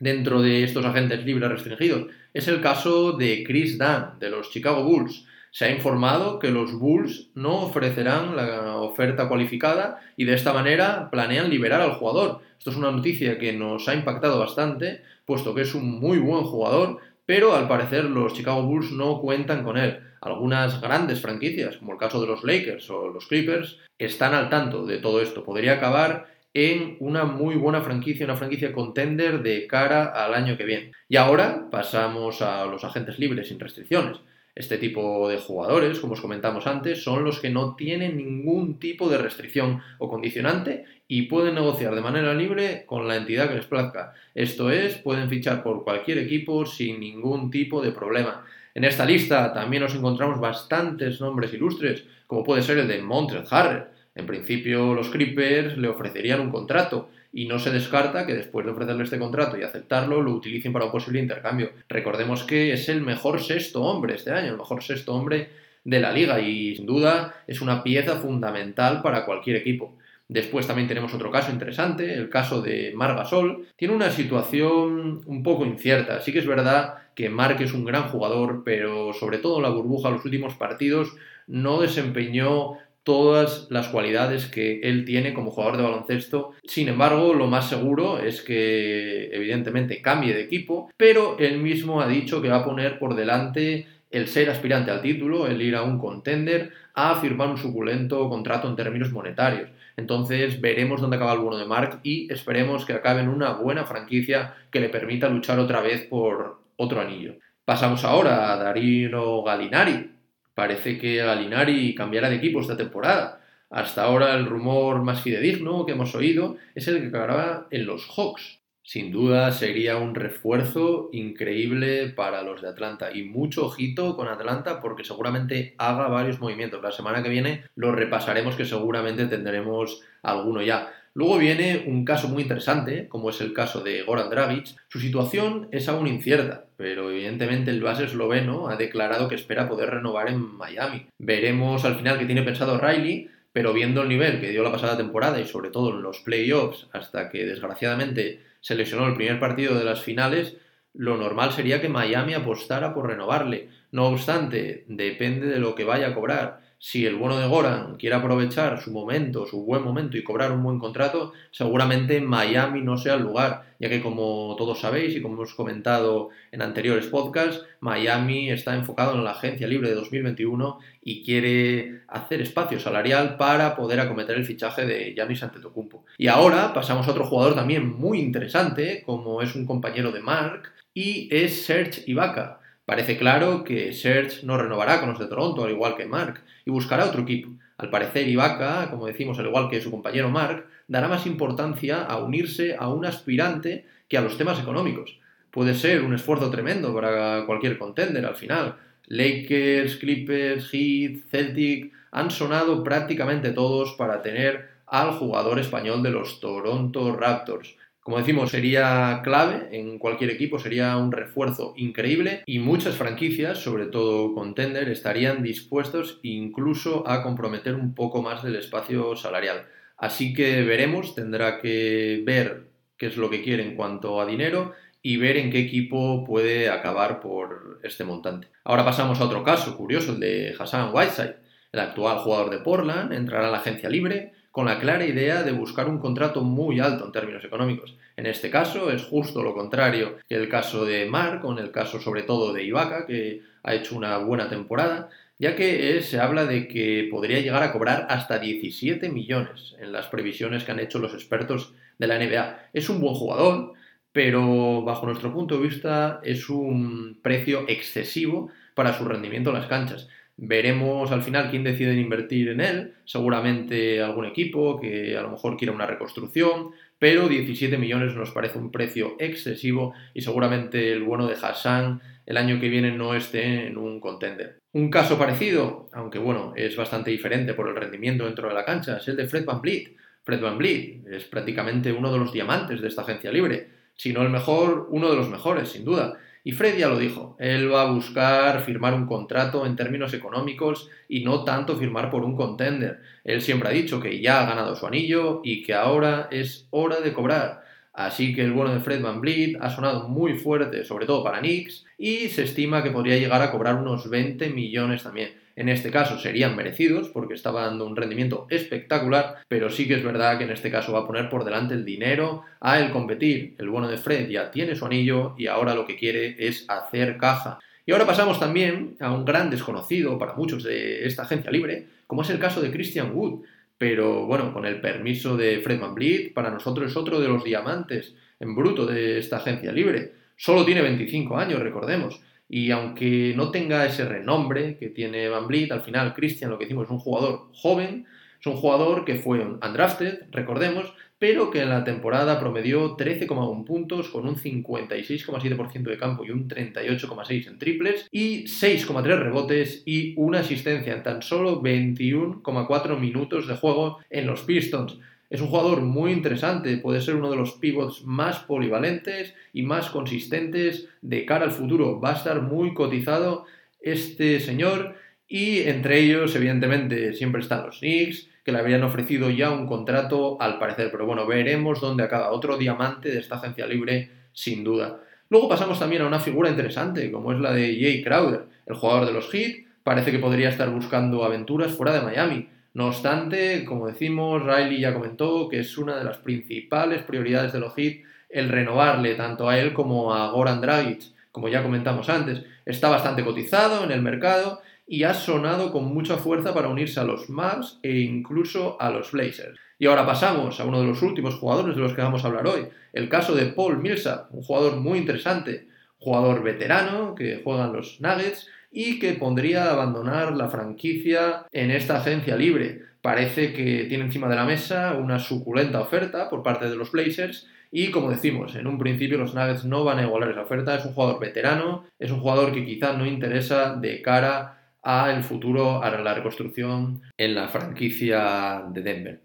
dentro 0.00 0.40
de 0.40 0.64
estos 0.64 0.82
agentes 0.86 1.26
libres 1.26 1.50
restringidos, 1.50 2.06
es 2.32 2.48
el 2.48 2.62
caso 2.62 3.12
de 3.12 3.44
Chris 3.46 3.76
Dunn, 3.76 4.18
de 4.18 4.30
los 4.30 4.50
Chicago 4.50 4.82
Bulls. 4.82 5.26
Se 5.50 5.66
ha 5.66 5.70
informado 5.70 6.38
que 6.38 6.50
los 6.50 6.72
Bulls 6.72 7.28
no 7.34 7.64
ofrecerán 7.64 8.36
la 8.36 8.76
oferta 8.76 9.28
cualificada 9.28 10.00
y 10.16 10.24
de 10.24 10.32
esta 10.32 10.54
manera 10.54 11.10
planean 11.10 11.50
liberar 11.50 11.82
al 11.82 11.96
jugador. 11.96 12.40
Esto 12.56 12.70
es 12.70 12.76
una 12.78 12.90
noticia 12.90 13.36
que 13.38 13.52
nos 13.52 13.86
ha 13.90 13.94
impactado 13.94 14.38
bastante, 14.38 15.02
puesto 15.26 15.54
que 15.54 15.60
es 15.60 15.74
un 15.74 16.00
muy 16.00 16.16
buen 16.16 16.44
jugador, 16.44 17.00
pero 17.26 17.54
al 17.54 17.68
parecer 17.68 18.04
los 18.04 18.34
Chicago 18.34 18.62
Bulls 18.62 18.92
no 18.92 19.20
cuentan 19.20 19.64
con 19.64 19.76
él. 19.76 20.00
Algunas 20.20 20.80
grandes 20.80 21.20
franquicias, 21.20 21.76
como 21.76 21.92
el 21.92 21.98
caso 21.98 22.20
de 22.20 22.26
los 22.26 22.44
Lakers 22.44 22.88
o 22.90 23.08
los 23.08 23.26
Clippers, 23.26 23.78
están 23.98 24.34
al 24.34 24.48
tanto 24.48 24.86
de 24.86 24.98
todo 24.98 25.20
esto. 25.20 25.44
Podría 25.44 25.74
acabar 25.74 26.26
en 26.54 26.96
una 27.00 27.24
muy 27.24 27.56
buena 27.56 27.82
franquicia, 27.82 28.24
una 28.24 28.36
franquicia 28.36 28.72
contender 28.72 29.42
de 29.42 29.66
cara 29.66 30.06
al 30.06 30.34
año 30.34 30.56
que 30.56 30.64
viene. 30.64 30.92
Y 31.08 31.16
ahora 31.16 31.68
pasamos 31.70 32.40
a 32.42 32.64
los 32.66 32.84
agentes 32.84 33.18
libres 33.18 33.48
sin 33.48 33.58
restricciones. 33.58 34.18
Este 34.54 34.78
tipo 34.78 35.28
de 35.28 35.38
jugadores, 35.38 35.98
como 35.98 36.12
os 36.12 36.20
comentamos 36.20 36.68
antes, 36.68 37.02
son 37.02 37.24
los 37.24 37.40
que 37.40 37.50
no 37.50 37.74
tienen 37.74 38.16
ningún 38.16 38.78
tipo 38.78 39.08
de 39.08 39.18
restricción 39.18 39.82
o 39.98 40.08
condicionante 40.08 40.84
y 41.08 41.22
pueden 41.22 41.56
negociar 41.56 41.94
de 41.94 42.00
manera 42.00 42.34
libre 42.34 42.84
con 42.86 43.08
la 43.08 43.16
entidad 43.16 43.48
que 43.48 43.56
les 43.56 43.66
plazca. 43.66 44.14
Esto 44.32 44.70
es, 44.70 44.96
pueden 44.98 45.28
fichar 45.28 45.64
por 45.64 45.82
cualquier 45.82 46.18
equipo 46.18 46.64
sin 46.66 47.00
ningún 47.00 47.50
tipo 47.50 47.82
de 47.82 47.90
problema. 47.90 48.44
En 48.74 48.84
esta 48.84 49.04
lista 49.04 49.52
también 49.52 49.82
nos 49.82 49.94
encontramos 49.94 50.40
bastantes 50.40 51.20
nombres 51.20 51.52
ilustres, 51.52 52.04
como 52.28 52.44
puede 52.44 52.62
ser 52.62 52.78
el 52.78 52.88
de 52.88 53.02
Montreal 53.02 53.46
Harrell. 53.50 53.84
En 54.14 54.26
principio, 54.26 54.94
los 54.94 55.08
Clippers 55.08 55.76
le 55.76 55.88
ofrecerían 55.88 56.40
un 56.40 56.50
contrato 56.50 57.08
y 57.34 57.46
no 57.46 57.58
se 57.58 57.70
descarta 57.70 58.26
que 58.26 58.34
después 58.34 58.64
de 58.64 58.70
ofrecerle 58.70 59.02
este 59.02 59.18
contrato 59.18 59.58
y 59.58 59.64
aceptarlo 59.64 60.22
lo 60.22 60.30
utilicen 60.30 60.72
para 60.72 60.84
un 60.84 60.92
posible 60.92 61.18
intercambio. 61.18 61.72
Recordemos 61.88 62.44
que 62.44 62.72
es 62.72 62.88
el 62.88 63.02
mejor 63.02 63.42
sexto 63.42 63.82
hombre 63.82 64.14
este 64.14 64.30
año, 64.30 64.52
el 64.52 64.56
mejor 64.56 64.84
sexto 64.84 65.12
hombre 65.12 65.50
de 65.82 65.98
la 65.98 66.12
liga 66.12 66.40
y 66.40 66.76
sin 66.76 66.86
duda 66.86 67.34
es 67.48 67.60
una 67.60 67.82
pieza 67.82 68.14
fundamental 68.16 69.02
para 69.02 69.24
cualquier 69.24 69.56
equipo. 69.56 69.96
Después 70.28 70.68
también 70.68 70.86
tenemos 70.86 71.12
otro 71.12 71.32
caso 71.32 71.50
interesante, 71.50 72.14
el 72.14 72.30
caso 72.30 72.62
de 72.62 72.92
Marc 72.94 73.18
Gasol. 73.18 73.66
Tiene 73.76 73.94
una 73.94 74.10
situación 74.10 75.20
un 75.26 75.42
poco 75.42 75.66
incierta. 75.66 76.20
Sí 76.20 76.32
que 76.32 76.38
es 76.38 76.46
verdad 76.46 76.94
que 77.16 77.28
Marc 77.28 77.60
es 77.60 77.74
un 77.74 77.84
gran 77.84 78.04
jugador, 78.04 78.62
pero 78.64 79.12
sobre 79.12 79.38
todo 79.38 79.56
en 79.56 79.64
la 79.64 79.70
burbuja 79.70 80.08
los 80.08 80.24
últimos 80.24 80.54
partidos 80.54 81.14
no 81.46 81.80
desempeñó 81.80 82.78
todas 83.04 83.68
las 83.70 83.88
cualidades 83.88 84.46
que 84.46 84.80
él 84.80 85.04
tiene 85.04 85.34
como 85.34 85.50
jugador 85.50 85.76
de 85.76 85.82
baloncesto. 85.84 86.52
Sin 86.64 86.88
embargo, 86.88 87.34
lo 87.34 87.46
más 87.46 87.68
seguro 87.68 88.18
es 88.18 88.42
que 88.42 89.28
evidentemente 89.32 90.02
cambie 90.02 90.34
de 90.34 90.42
equipo, 90.42 90.90
pero 90.96 91.36
él 91.38 91.58
mismo 91.58 92.00
ha 92.00 92.08
dicho 92.08 92.42
que 92.42 92.48
va 92.48 92.56
a 92.56 92.64
poner 92.64 92.98
por 92.98 93.14
delante 93.14 93.86
el 94.10 94.28
ser 94.28 94.48
aspirante 94.48 94.90
al 94.90 95.02
título, 95.02 95.46
el 95.46 95.60
ir 95.60 95.76
a 95.76 95.82
un 95.82 95.98
contender, 95.98 96.72
a 96.94 97.16
firmar 97.16 97.48
un 97.48 97.58
suculento 97.58 98.28
contrato 98.28 98.68
en 98.68 98.76
términos 98.76 99.12
monetarios. 99.12 99.70
Entonces 99.96 100.60
veremos 100.60 101.00
dónde 101.00 101.16
acaba 101.16 101.34
el 101.34 101.40
bono 101.40 101.58
de 101.58 101.66
Mark 101.66 102.00
y 102.02 102.32
esperemos 102.32 102.84
que 102.84 102.94
acabe 102.94 103.20
en 103.20 103.28
una 103.28 103.52
buena 103.54 103.84
franquicia 103.84 104.54
que 104.70 104.80
le 104.80 104.88
permita 104.88 105.28
luchar 105.28 105.58
otra 105.58 105.80
vez 105.80 106.02
por 106.06 106.60
otro 106.76 107.00
anillo. 107.00 107.34
Pasamos 107.64 108.04
ahora 108.04 108.52
a 108.52 108.56
Darino 108.56 109.42
Galinari, 109.42 110.13
Parece 110.54 110.98
que 110.98 111.16
Galinari 111.16 111.94
cambiará 111.94 112.30
de 112.30 112.36
equipo 112.36 112.60
esta 112.60 112.76
temporada. 112.76 113.40
Hasta 113.70 114.04
ahora 114.04 114.34
el 114.34 114.46
rumor 114.46 115.02
más 115.02 115.22
fidedigno 115.22 115.84
que 115.84 115.92
hemos 115.92 116.14
oído 116.14 116.56
es 116.74 116.86
el 116.86 117.00
que 117.00 117.08
acabará 117.08 117.66
en 117.70 117.86
los 117.86 118.06
Hawks. 118.16 118.60
Sin 118.86 119.10
duda 119.10 119.50
sería 119.50 119.96
un 119.96 120.14
refuerzo 120.14 121.08
increíble 121.12 122.10
para 122.10 122.42
los 122.42 122.60
de 122.60 122.68
Atlanta 122.68 123.10
y 123.12 123.22
mucho 123.22 123.64
ojito 123.64 124.14
con 124.14 124.28
Atlanta 124.28 124.80
porque 124.80 125.04
seguramente 125.04 125.74
haga 125.78 126.08
varios 126.08 126.38
movimientos. 126.38 126.82
La 126.82 126.92
semana 126.92 127.22
que 127.22 127.30
viene 127.30 127.64
lo 127.76 127.92
repasaremos 127.92 128.56
que 128.56 128.66
seguramente 128.66 129.24
tendremos 129.24 130.02
alguno 130.22 130.60
ya. 130.60 130.92
Luego 131.16 131.38
viene 131.38 131.84
un 131.86 132.04
caso 132.04 132.28
muy 132.28 132.42
interesante, 132.42 133.06
como 133.08 133.30
es 133.30 133.40
el 133.40 133.52
caso 133.54 133.80
de 133.80 134.02
Goran 134.02 134.30
Dragic. 134.30 134.74
Su 134.88 134.98
situación 134.98 135.68
es 135.70 135.88
aún 135.88 136.08
incierta, 136.08 136.66
pero 136.76 137.08
evidentemente 137.08 137.70
el 137.70 137.80
base 137.80 138.06
esloveno 138.06 138.66
ha 138.66 138.74
declarado 138.74 139.28
que 139.28 139.36
espera 139.36 139.68
poder 139.68 139.90
renovar 139.90 140.28
en 140.28 140.40
Miami. 140.40 141.06
Veremos 141.18 141.84
al 141.84 141.94
final 141.94 142.18
qué 142.18 142.26
tiene 142.26 142.42
pensado 142.42 142.78
Riley, 142.78 143.30
pero 143.52 143.72
viendo 143.72 144.02
el 144.02 144.08
nivel 144.08 144.40
que 144.40 144.50
dio 144.50 144.64
la 144.64 144.72
pasada 144.72 144.96
temporada 144.96 145.38
y 145.38 145.46
sobre 145.46 145.70
todo 145.70 145.90
en 145.90 146.02
los 146.02 146.18
playoffs, 146.18 146.88
hasta 146.92 147.30
que 147.30 147.46
desgraciadamente 147.46 148.40
se 148.60 148.74
lesionó 148.74 149.06
el 149.06 149.14
primer 149.14 149.38
partido 149.38 149.78
de 149.78 149.84
las 149.84 150.02
finales, 150.02 150.56
lo 150.94 151.16
normal 151.16 151.52
sería 151.52 151.80
que 151.80 151.88
Miami 151.88 152.34
apostara 152.34 152.92
por 152.92 153.06
renovarle. 153.06 153.68
No 153.92 154.06
obstante, 154.06 154.84
depende 154.88 155.46
de 155.46 155.60
lo 155.60 155.76
que 155.76 155.84
vaya 155.84 156.08
a 156.08 156.14
cobrar 156.14 156.63
si 156.84 157.06
el 157.06 157.16
bueno 157.16 157.38
de 157.38 157.46
Goran 157.46 157.96
quiere 157.96 158.14
aprovechar 158.14 158.78
su 158.78 158.92
momento, 158.92 159.46
su 159.46 159.64
buen 159.64 159.82
momento 159.82 160.18
y 160.18 160.22
cobrar 160.22 160.52
un 160.52 160.62
buen 160.62 160.78
contrato, 160.78 161.32
seguramente 161.50 162.20
Miami 162.20 162.82
no 162.82 162.98
sea 162.98 163.14
el 163.14 163.22
lugar, 163.22 163.74
ya 163.80 163.88
que 163.88 164.02
como 164.02 164.54
todos 164.58 164.80
sabéis 164.80 165.16
y 165.16 165.22
como 165.22 165.36
hemos 165.36 165.54
comentado 165.54 166.28
en 166.52 166.60
anteriores 166.60 167.06
podcasts, 167.06 167.64
Miami 167.80 168.50
está 168.50 168.74
enfocado 168.74 169.14
en 169.14 169.24
la 169.24 169.30
agencia 169.30 169.66
libre 169.66 169.88
de 169.88 169.94
2021 169.94 170.78
y 171.02 171.24
quiere 171.24 172.02
hacer 172.06 172.42
espacio 172.42 172.78
salarial 172.78 173.38
para 173.38 173.76
poder 173.76 174.00
acometer 174.00 174.36
el 174.36 174.44
fichaje 174.44 174.84
de 174.84 175.14
Giannis 175.14 175.42
Antetokounmpo. 175.42 176.04
Y 176.18 176.28
ahora 176.28 176.74
pasamos 176.74 177.08
a 177.08 177.12
otro 177.12 177.24
jugador 177.24 177.54
también 177.54 177.88
muy 177.98 178.20
interesante, 178.20 179.02
como 179.06 179.40
es 179.40 179.54
un 179.54 179.64
compañero 179.64 180.12
de 180.12 180.20
Mark, 180.20 180.70
y 180.92 181.34
es 181.34 181.64
Serge 181.64 182.04
Ibaka. 182.06 182.60
Parece 182.84 183.16
claro 183.16 183.64
que 183.64 183.92
Serge 183.92 184.44
no 184.44 184.58
renovará 184.58 185.00
con 185.00 185.08
los 185.10 185.18
de 185.18 185.26
Toronto, 185.26 185.64
al 185.64 185.70
igual 185.70 185.96
que 185.96 186.06
Mark, 186.06 186.42
y 186.66 186.70
buscará 186.70 187.06
otro 187.06 187.22
equipo. 187.22 187.50
Al 187.78 187.90
parecer, 187.90 188.28
Ibaka, 188.28 188.90
como 188.90 189.06
decimos, 189.06 189.38
al 189.38 189.46
igual 189.46 189.68
que 189.68 189.80
su 189.80 189.90
compañero 189.90 190.30
Mark, 190.30 190.66
dará 190.86 191.08
más 191.08 191.26
importancia 191.26 192.04
a 192.04 192.18
unirse 192.18 192.76
a 192.78 192.88
un 192.88 193.06
aspirante 193.06 193.86
que 194.08 194.18
a 194.18 194.20
los 194.20 194.36
temas 194.36 194.60
económicos. 194.60 195.18
Puede 195.50 195.74
ser 195.74 196.02
un 196.02 196.14
esfuerzo 196.14 196.50
tremendo 196.50 196.94
para 196.94 197.46
cualquier 197.46 197.78
contender 197.78 198.26
al 198.26 198.36
final. 198.36 198.76
Lakers, 199.06 199.96
Clippers, 199.96 200.70
Heat, 200.70 201.30
Celtic 201.30 201.92
han 202.10 202.30
sonado 202.30 202.82
prácticamente 202.84 203.50
todos 203.52 203.94
para 203.94 204.20
tener 204.22 204.68
al 204.86 205.12
jugador 205.12 205.58
español 205.58 206.02
de 206.02 206.10
los 206.10 206.40
Toronto 206.40 207.16
Raptors. 207.16 207.76
Como 208.04 208.18
decimos, 208.18 208.50
sería 208.50 209.22
clave 209.24 209.68
en 209.72 209.98
cualquier 209.98 210.28
equipo, 210.28 210.58
sería 210.58 210.98
un 210.98 211.10
refuerzo 211.10 211.72
increíble 211.78 212.42
y 212.44 212.58
muchas 212.58 212.96
franquicias, 212.96 213.56
sobre 213.56 213.86
todo 213.86 214.34
Contender, 214.34 214.90
estarían 214.90 215.42
dispuestos 215.42 216.20
incluso 216.22 217.08
a 217.08 217.22
comprometer 217.22 217.74
un 217.74 217.94
poco 217.94 218.20
más 218.20 218.42
del 218.42 218.56
espacio 218.56 219.16
salarial. 219.16 219.64
Así 219.96 220.34
que 220.34 220.62
veremos, 220.64 221.14
tendrá 221.14 221.62
que 221.62 222.22
ver 222.26 222.66
qué 222.98 223.06
es 223.06 223.16
lo 223.16 223.30
que 223.30 223.42
quiere 223.42 223.66
en 223.66 223.74
cuanto 223.74 224.20
a 224.20 224.26
dinero 224.26 224.74
y 225.00 225.16
ver 225.16 225.38
en 225.38 225.50
qué 225.50 225.60
equipo 225.60 226.24
puede 226.26 226.68
acabar 226.68 227.20
por 227.20 227.80
este 227.84 228.04
montante. 228.04 228.48
Ahora 228.64 228.84
pasamos 228.84 229.18
a 229.18 229.24
otro 229.24 229.42
caso 229.42 229.78
curioso, 229.78 230.12
el 230.12 230.20
de 230.20 230.54
Hassan 230.58 230.90
Whiteside. 230.92 231.36
El 231.72 231.80
actual 231.80 232.18
jugador 232.18 232.50
de 232.50 232.58
Portland 232.58 233.14
entrará 233.14 233.48
a 233.48 233.50
la 233.50 233.58
agencia 233.60 233.88
libre 233.88 234.33
con 234.54 234.66
la 234.66 234.78
clara 234.78 235.04
idea 235.04 235.42
de 235.42 235.50
buscar 235.50 235.88
un 235.88 235.98
contrato 235.98 236.42
muy 236.42 236.78
alto 236.78 237.04
en 237.04 237.10
términos 237.10 237.44
económicos. 237.44 237.96
En 238.16 238.24
este 238.26 238.50
caso 238.50 238.92
es 238.92 239.02
justo 239.02 239.42
lo 239.42 239.52
contrario 239.52 240.18
que 240.28 240.36
el 240.36 240.48
caso 240.48 240.84
de 240.84 241.06
Mark, 241.06 241.44
o 241.44 241.50
en 241.50 241.58
el 241.58 241.72
caso 241.72 241.98
sobre 241.98 242.22
todo 242.22 242.52
de 242.52 242.62
Ibaka, 242.62 243.04
que 243.04 243.42
ha 243.64 243.74
hecho 243.74 243.96
una 243.96 244.16
buena 244.18 244.48
temporada, 244.48 245.08
ya 245.40 245.56
que 245.56 246.00
se 246.02 246.20
habla 246.20 246.44
de 246.44 246.68
que 246.68 247.08
podría 247.10 247.40
llegar 247.40 247.64
a 247.64 247.72
cobrar 247.72 248.06
hasta 248.08 248.38
17 248.38 249.08
millones 249.08 249.74
en 249.80 249.90
las 249.90 250.06
previsiones 250.06 250.62
que 250.62 250.70
han 250.70 250.78
hecho 250.78 251.00
los 251.00 251.14
expertos 251.14 251.74
de 251.98 252.06
la 252.06 252.16
NBA. 252.16 252.68
Es 252.72 252.88
un 252.88 253.00
buen 253.00 253.14
jugador, 253.14 253.72
pero 254.12 254.82
bajo 254.82 255.06
nuestro 255.06 255.32
punto 255.32 255.56
de 255.56 255.66
vista 255.66 256.20
es 256.22 256.48
un 256.48 257.18
precio 257.22 257.64
excesivo 257.66 258.52
para 258.76 258.96
su 258.96 259.04
rendimiento 259.04 259.50
en 259.50 259.56
las 259.56 259.66
canchas. 259.66 260.08
Veremos 260.36 261.12
al 261.12 261.22
final 261.22 261.50
quién 261.50 261.62
decide 261.62 261.94
invertir 261.94 262.48
en 262.48 262.60
él, 262.60 262.94
seguramente 263.04 264.02
algún 264.02 264.24
equipo 264.24 264.80
que 264.80 265.16
a 265.16 265.22
lo 265.22 265.30
mejor 265.30 265.56
quiera 265.56 265.72
una 265.72 265.86
reconstrucción, 265.86 266.70
pero 266.98 267.28
17 267.28 267.78
millones 267.78 268.16
nos 268.16 268.32
parece 268.32 268.58
un 268.58 268.72
precio 268.72 269.14
excesivo 269.20 269.94
y 270.12 270.22
seguramente 270.22 270.92
el 270.92 271.04
bueno 271.04 271.26
de 271.26 271.34
Hassan 271.34 272.00
el 272.26 272.36
año 272.36 272.58
que 272.58 272.68
viene 272.68 272.90
no 272.90 273.14
esté 273.14 273.66
en 273.66 273.76
un 273.76 274.00
contender. 274.00 274.58
Un 274.72 274.90
caso 274.90 275.18
parecido, 275.18 275.88
aunque 275.92 276.18
bueno, 276.18 276.52
es 276.56 276.74
bastante 276.74 277.10
diferente 277.10 277.54
por 277.54 277.68
el 277.68 277.76
rendimiento 277.76 278.24
dentro 278.24 278.48
de 278.48 278.54
la 278.54 278.64
cancha, 278.64 278.96
es 278.96 279.06
el 279.08 279.16
de 279.16 279.28
Fred 279.28 279.44
Van 279.44 279.60
Vliet. 279.60 279.94
Fred 280.24 280.40
Van 280.40 280.58
Vliet 280.58 281.06
es 281.06 281.24
prácticamente 281.24 281.92
uno 281.92 282.12
de 282.12 282.18
los 282.18 282.32
diamantes 282.32 282.80
de 282.80 282.88
esta 282.88 283.02
agencia 283.02 283.30
libre, 283.30 283.68
si 283.94 284.12
no 284.12 284.22
el 284.22 284.30
mejor, 284.30 284.88
uno 284.90 285.10
de 285.10 285.16
los 285.16 285.28
mejores, 285.28 285.68
sin 285.68 285.84
duda. 285.84 286.18
Y 286.46 286.52
Fred 286.52 286.76
ya 286.76 286.88
lo 286.88 286.98
dijo, 286.98 287.36
él 287.40 287.72
va 287.72 287.82
a 287.82 287.90
buscar 287.90 288.60
firmar 288.60 288.92
un 288.92 289.06
contrato 289.06 289.64
en 289.64 289.76
términos 289.76 290.12
económicos 290.12 290.90
y 291.08 291.24
no 291.24 291.42
tanto 291.42 291.78
firmar 291.78 292.10
por 292.10 292.22
un 292.22 292.36
contender. 292.36 293.00
Él 293.24 293.40
siempre 293.40 293.70
ha 293.70 293.72
dicho 293.72 293.98
que 293.98 294.20
ya 294.20 294.42
ha 294.42 294.46
ganado 294.46 294.76
su 294.76 294.86
anillo 294.86 295.40
y 295.42 295.62
que 295.62 295.72
ahora 295.72 296.28
es 296.30 296.68
hora 296.68 297.00
de 297.00 297.14
cobrar. 297.14 297.64
Así 297.94 298.34
que 298.34 298.42
el 298.42 298.52
bueno 298.52 298.74
de 298.74 298.80
Fred 298.80 299.00
Van 299.00 299.22
Vliet 299.22 299.56
ha 299.58 299.70
sonado 299.70 300.06
muy 300.08 300.34
fuerte, 300.34 300.84
sobre 300.84 301.06
todo 301.06 301.24
para 301.24 301.38
Knicks, 301.38 301.86
y 301.96 302.28
se 302.28 302.42
estima 302.42 302.82
que 302.82 302.90
podría 302.90 303.16
llegar 303.16 303.40
a 303.40 303.50
cobrar 303.50 303.76
unos 303.76 304.10
20 304.10 304.50
millones 304.50 305.02
también. 305.02 305.43
En 305.56 305.68
este 305.68 305.90
caso 305.90 306.18
serían 306.18 306.56
merecidos 306.56 307.08
porque 307.08 307.34
estaba 307.34 307.66
dando 307.66 307.86
un 307.86 307.94
rendimiento 307.94 308.46
espectacular, 308.50 309.36
pero 309.48 309.70
sí 309.70 309.86
que 309.86 309.94
es 309.94 310.02
verdad 310.02 310.38
que 310.38 310.44
en 310.44 310.50
este 310.50 310.70
caso 310.70 310.92
va 310.92 311.00
a 311.00 311.06
poner 311.06 311.28
por 311.28 311.44
delante 311.44 311.74
el 311.74 311.84
dinero 311.84 312.42
a 312.60 312.80
el 312.80 312.90
competir. 312.90 313.54
El 313.58 313.70
bueno 313.70 313.88
de 313.88 313.96
Fred 313.96 314.28
ya 314.28 314.50
tiene 314.50 314.74
su 314.74 314.84
anillo 314.84 315.34
y 315.38 315.46
ahora 315.46 315.74
lo 315.74 315.86
que 315.86 315.96
quiere 315.96 316.34
es 316.38 316.64
hacer 316.68 317.18
caja. 317.18 317.60
Y 317.86 317.92
ahora 317.92 318.06
pasamos 318.06 318.40
también 318.40 318.96
a 318.98 319.12
un 319.12 319.24
gran 319.24 319.50
desconocido 319.50 320.18
para 320.18 320.34
muchos 320.34 320.64
de 320.64 321.06
esta 321.06 321.22
agencia 321.22 321.50
libre, 321.50 321.86
como 322.06 322.22
es 322.22 322.30
el 322.30 322.38
caso 322.38 322.60
de 322.60 322.70
Christian 322.70 323.14
Wood. 323.14 323.44
Pero 323.76 324.26
bueno, 324.26 324.52
con 324.52 324.64
el 324.64 324.80
permiso 324.80 325.36
de 325.36 325.60
Fred 325.60 325.80
Van 325.80 325.94
para 326.34 326.50
nosotros 326.50 326.90
es 326.90 326.96
otro 326.96 327.20
de 327.20 327.28
los 327.28 327.44
diamantes 327.44 328.14
en 328.40 328.54
bruto 328.54 328.86
de 328.86 329.18
esta 329.18 329.36
agencia 329.36 329.72
libre. 329.72 330.12
Solo 330.36 330.64
tiene 330.64 330.82
25 330.82 331.36
años, 331.36 331.60
recordemos. 331.60 332.20
Y 332.54 332.70
aunque 332.70 333.32
no 333.34 333.50
tenga 333.50 333.84
ese 333.84 334.04
renombre 334.04 334.76
que 334.78 334.88
tiene 334.88 335.28
Van 335.28 335.48
Vliet, 335.48 335.72
al 335.72 335.80
final 335.80 336.14
Christian 336.14 336.52
lo 336.52 336.56
que 336.56 336.66
decimos 336.66 336.84
es 336.84 336.90
un 336.92 337.00
jugador 337.00 337.48
joven, 337.52 338.06
es 338.38 338.46
un 338.46 338.54
jugador 338.54 339.04
que 339.04 339.16
fue 339.16 339.40
undrafted, 339.40 340.26
recordemos, 340.30 340.94
pero 341.18 341.50
que 341.50 341.62
en 341.62 341.70
la 341.70 341.82
temporada 341.82 342.38
promedió 342.38 342.96
13,1 342.96 343.64
puntos 343.64 344.08
con 344.08 344.28
un 344.28 344.36
56,7% 344.36 345.82
de 345.82 345.98
campo 345.98 346.24
y 346.24 346.30
un 346.30 346.46
38,6 346.46 347.48
en 347.48 347.58
triples 347.58 348.06
y 348.12 348.44
6,3 348.44 349.02
rebotes 349.18 349.82
y 349.84 350.14
una 350.16 350.38
asistencia 350.38 350.94
en 350.94 351.02
tan 351.02 351.22
solo 351.22 351.60
21,4 351.60 353.00
minutos 353.00 353.48
de 353.48 353.56
juego 353.56 353.98
en 354.10 354.28
los 354.28 354.42
Pistons. 354.42 355.00
Es 355.34 355.40
un 355.40 355.48
jugador 355.48 355.80
muy 355.80 356.12
interesante, 356.12 356.76
puede 356.76 357.00
ser 357.00 357.16
uno 357.16 357.28
de 357.28 357.34
los 357.34 357.54
pivots 357.54 358.04
más 358.04 358.38
polivalentes 358.44 359.34
y 359.52 359.62
más 359.62 359.90
consistentes 359.90 360.86
de 361.02 361.26
cara 361.26 361.44
al 361.44 361.50
futuro. 361.50 362.00
Va 362.00 362.10
a 362.10 362.16
estar 362.16 362.40
muy 362.40 362.72
cotizado 362.72 363.44
este 363.80 364.38
señor 364.38 364.94
y 365.26 365.62
entre 365.62 365.98
ellos, 365.98 366.36
evidentemente, 366.36 367.14
siempre 367.14 367.40
están 367.40 367.66
los 367.66 367.80
Knicks, 367.80 368.28
que 368.44 368.52
le 368.52 368.60
habían 368.60 368.84
ofrecido 368.84 369.28
ya 369.28 369.50
un 369.50 369.66
contrato 369.66 370.40
al 370.40 370.60
parecer. 370.60 370.92
Pero 370.92 371.04
bueno, 371.04 371.26
veremos 371.26 371.80
dónde 371.80 372.04
acaba. 372.04 372.30
Otro 372.30 372.56
diamante 372.56 373.10
de 373.10 373.18
esta 373.18 373.34
agencia 373.34 373.66
libre, 373.66 374.10
sin 374.32 374.62
duda. 374.62 375.00
Luego 375.30 375.48
pasamos 375.48 375.80
también 375.80 376.02
a 376.02 376.06
una 376.06 376.20
figura 376.20 376.48
interesante, 376.48 377.10
como 377.10 377.32
es 377.32 377.40
la 377.40 377.52
de 377.52 377.76
Jay 377.76 378.04
Crowder, 378.04 378.42
el 378.66 378.76
jugador 378.76 379.04
de 379.04 379.12
los 379.12 379.28
Heat. 379.32 379.64
Parece 379.82 380.12
que 380.12 380.20
podría 380.20 380.50
estar 380.50 380.70
buscando 380.70 381.24
aventuras 381.24 381.72
fuera 381.72 381.92
de 381.92 382.02
Miami. 382.02 382.48
No 382.74 382.88
obstante, 382.88 383.64
como 383.64 383.86
decimos, 383.86 384.42
Riley 384.42 384.80
ya 384.80 384.92
comentó 384.92 385.48
que 385.48 385.60
es 385.60 385.78
una 385.78 385.96
de 385.96 386.04
las 386.04 386.18
principales 386.18 387.04
prioridades 387.04 387.52
de 387.52 387.60
los 387.60 387.72
Heat 387.74 388.02
el 388.28 388.48
renovarle 388.48 389.14
tanto 389.14 389.48
a 389.48 389.56
él 389.56 389.72
como 389.72 390.12
a 390.12 390.28
Goran 390.32 390.60
Dragic, 390.60 391.02
como 391.30 391.48
ya 391.48 391.62
comentamos 391.62 392.08
antes. 392.08 392.42
Está 392.66 392.88
bastante 392.88 393.24
cotizado 393.24 393.84
en 393.84 393.92
el 393.92 394.02
mercado 394.02 394.60
y 394.88 395.04
ha 395.04 395.14
sonado 395.14 395.70
con 395.70 395.84
mucha 395.84 396.16
fuerza 396.16 396.52
para 396.52 396.68
unirse 396.68 396.98
a 396.98 397.04
los 397.04 397.30
Mavs 397.30 397.78
e 397.84 398.00
incluso 398.00 398.76
a 398.80 398.90
los 398.90 399.12
Blazers. 399.12 399.56
Y 399.78 399.86
ahora 399.86 400.04
pasamos 400.04 400.58
a 400.58 400.64
uno 400.64 400.80
de 400.80 400.88
los 400.88 401.00
últimos 401.02 401.36
jugadores 401.36 401.76
de 401.76 401.82
los 401.82 401.94
que 401.94 402.02
vamos 402.02 402.24
a 402.24 402.26
hablar 402.26 402.48
hoy, 402.48 402.66
el 402.92 403.08
caso 403.08 403.36
de 403.36 403.46
Paul 403.46 403.78
Millsap, 403.78 404.34
un 404.34 404.42
jugador 404.42 404.76
muy 404.76 404.98
interesante, 404.98 405.68
jugador 405.98 406.42
veterano 406.42 407.14
que 407.14 407.40
juega 407.44 407.66
en 407.66 407.72
los 407.72 408.00
Nuggets 408.00 408.48
y 408.74 408.98
que 408.98 409.14
pondría 409.14 409.64
a 409.64 409.72
abandonar 409.72 410.36
la 410.36 410.48
franquicia 410.48 411.46
en 411.52 411.70
esta 411.70 411.98
agencia 411.98 412.36
libre. 412.36 412.82
Parece 413.00 413.52
que 413.52 413.84
tiene 413.84 414.04
encima 414.04 414.28
de 414.28 414.36
la 414.36 414.44
mesa 414.44 414.94
una 414.94 415.18
suculenta 415.18 415.80
oferta 415.80 416.28
por 416.28 416.42
parte 416.42 416.68
de 416.68 416.76
los 416.76 416.90
Blazers 416.90 417.46
y 417.70 417.90
como 417.90 418.10
decimos, 418.10 418.54
en 418.56 418.66
un 418.66 418.78
principio 418.78 419.18
los 419.18 419.34
Nuggets 419.34 419.64
no 419.64 419.84
van 419.84 419.98
a 419.98 420.02
igualar 420.02 420.30
esa 420.30 420.42
oferta, 420.42 420.76
es 420.76 420.84
un 420.84 420.92
jugador 420.92 421.20
veterano, 421.20 421.84
es 421.98 422.10
un 422.10 422.20
jugador 422.20 422.52
que 422.52 422.64
quizás 422.64 422.98
no 422.98 423.06
interesa 423.06 423.74
de 423.76 424.02
cara 424.02 424.72
a 424.82 425.22
futuro, 425.22 425.82
a 425.82 425.90
la 425.90 426.14
reconstrucción 426.14 427.02
en 427.16 427.34
la 427.34 427.48
franquicia 427.48 428.64
de 428.70 428.82
Denver. 428.82 429.22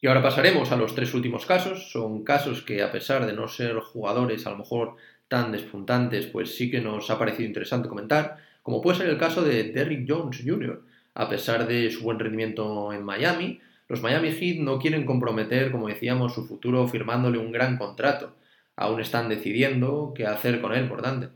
Y 0.00 0.06
ahora 0.06 0.22
pasaremos 0.22 0.72
a 0.72 0.76
los 0.76 0.94
tres 0.94 1.12
últimos 1.12 1.44
casos. 1.44 1.90
Son 1.90 2.24
casos 2.24 2.62
que 2.62 2.82
a 2.82 2.90
pesar 2.90 3.26
de 3.26 3.32
no 3.32 3.48
ser 3.48 3.76
jugadores 3.80 4.46
a 4.46 4.50
lo 4.50 4.58
mejor 4.58 4.96
tan 5.28 5.52
despuntantes, 5.52 6.26
pues 6.26 6.56
sí 6.56 6.70
que 6.70 6.80
nos 6.80 7.10
ha 7.10 7.18
parecido 7.18 7.46
interesante 7.46 7.88
comentar, 7.88 8.38
como 8.62 8.80
puede 8.80 8.98
ser 8.98 9.08
el 9.08 9.18
caso 9.18 9.42
de 9.42 9.64
Derrick 9.72 10.06
Jones 10.08 10.42
Jr. 10.44 10.82
A 11.14 11.28
pesar 11.28 11.66
de 11.66 11.90
su 11.90 12.02
buen 12.02 12.18
rendimiento 12.18 12.92
en 12.92 13.04
Miami, 13.04 13.60
los 13.88 14.02
Miami 14.02 14.30
Heat 14.30 14.58
no 14.58 14.78
quieren 14.78 15.04
comprometer, 15.04 15.72
como 15.72 15.88
decíamos, 15.88 16.34
su 16.34 16.46
futuro 16.46 16.86
firmándole 16.86 17.38
un 17.38 17.50
gran 17.50 17.76
contrato. 17.76 18.36
Aún 18.76 19.00
están 19.00 19.28
decidiendo 19.28 20.12
qué 20.14 20.26
hacer 20.26 20.60
con 20.60 20.72
él, 20.72 20.88
por 20.88 21.02
tanto. 21.02 21.30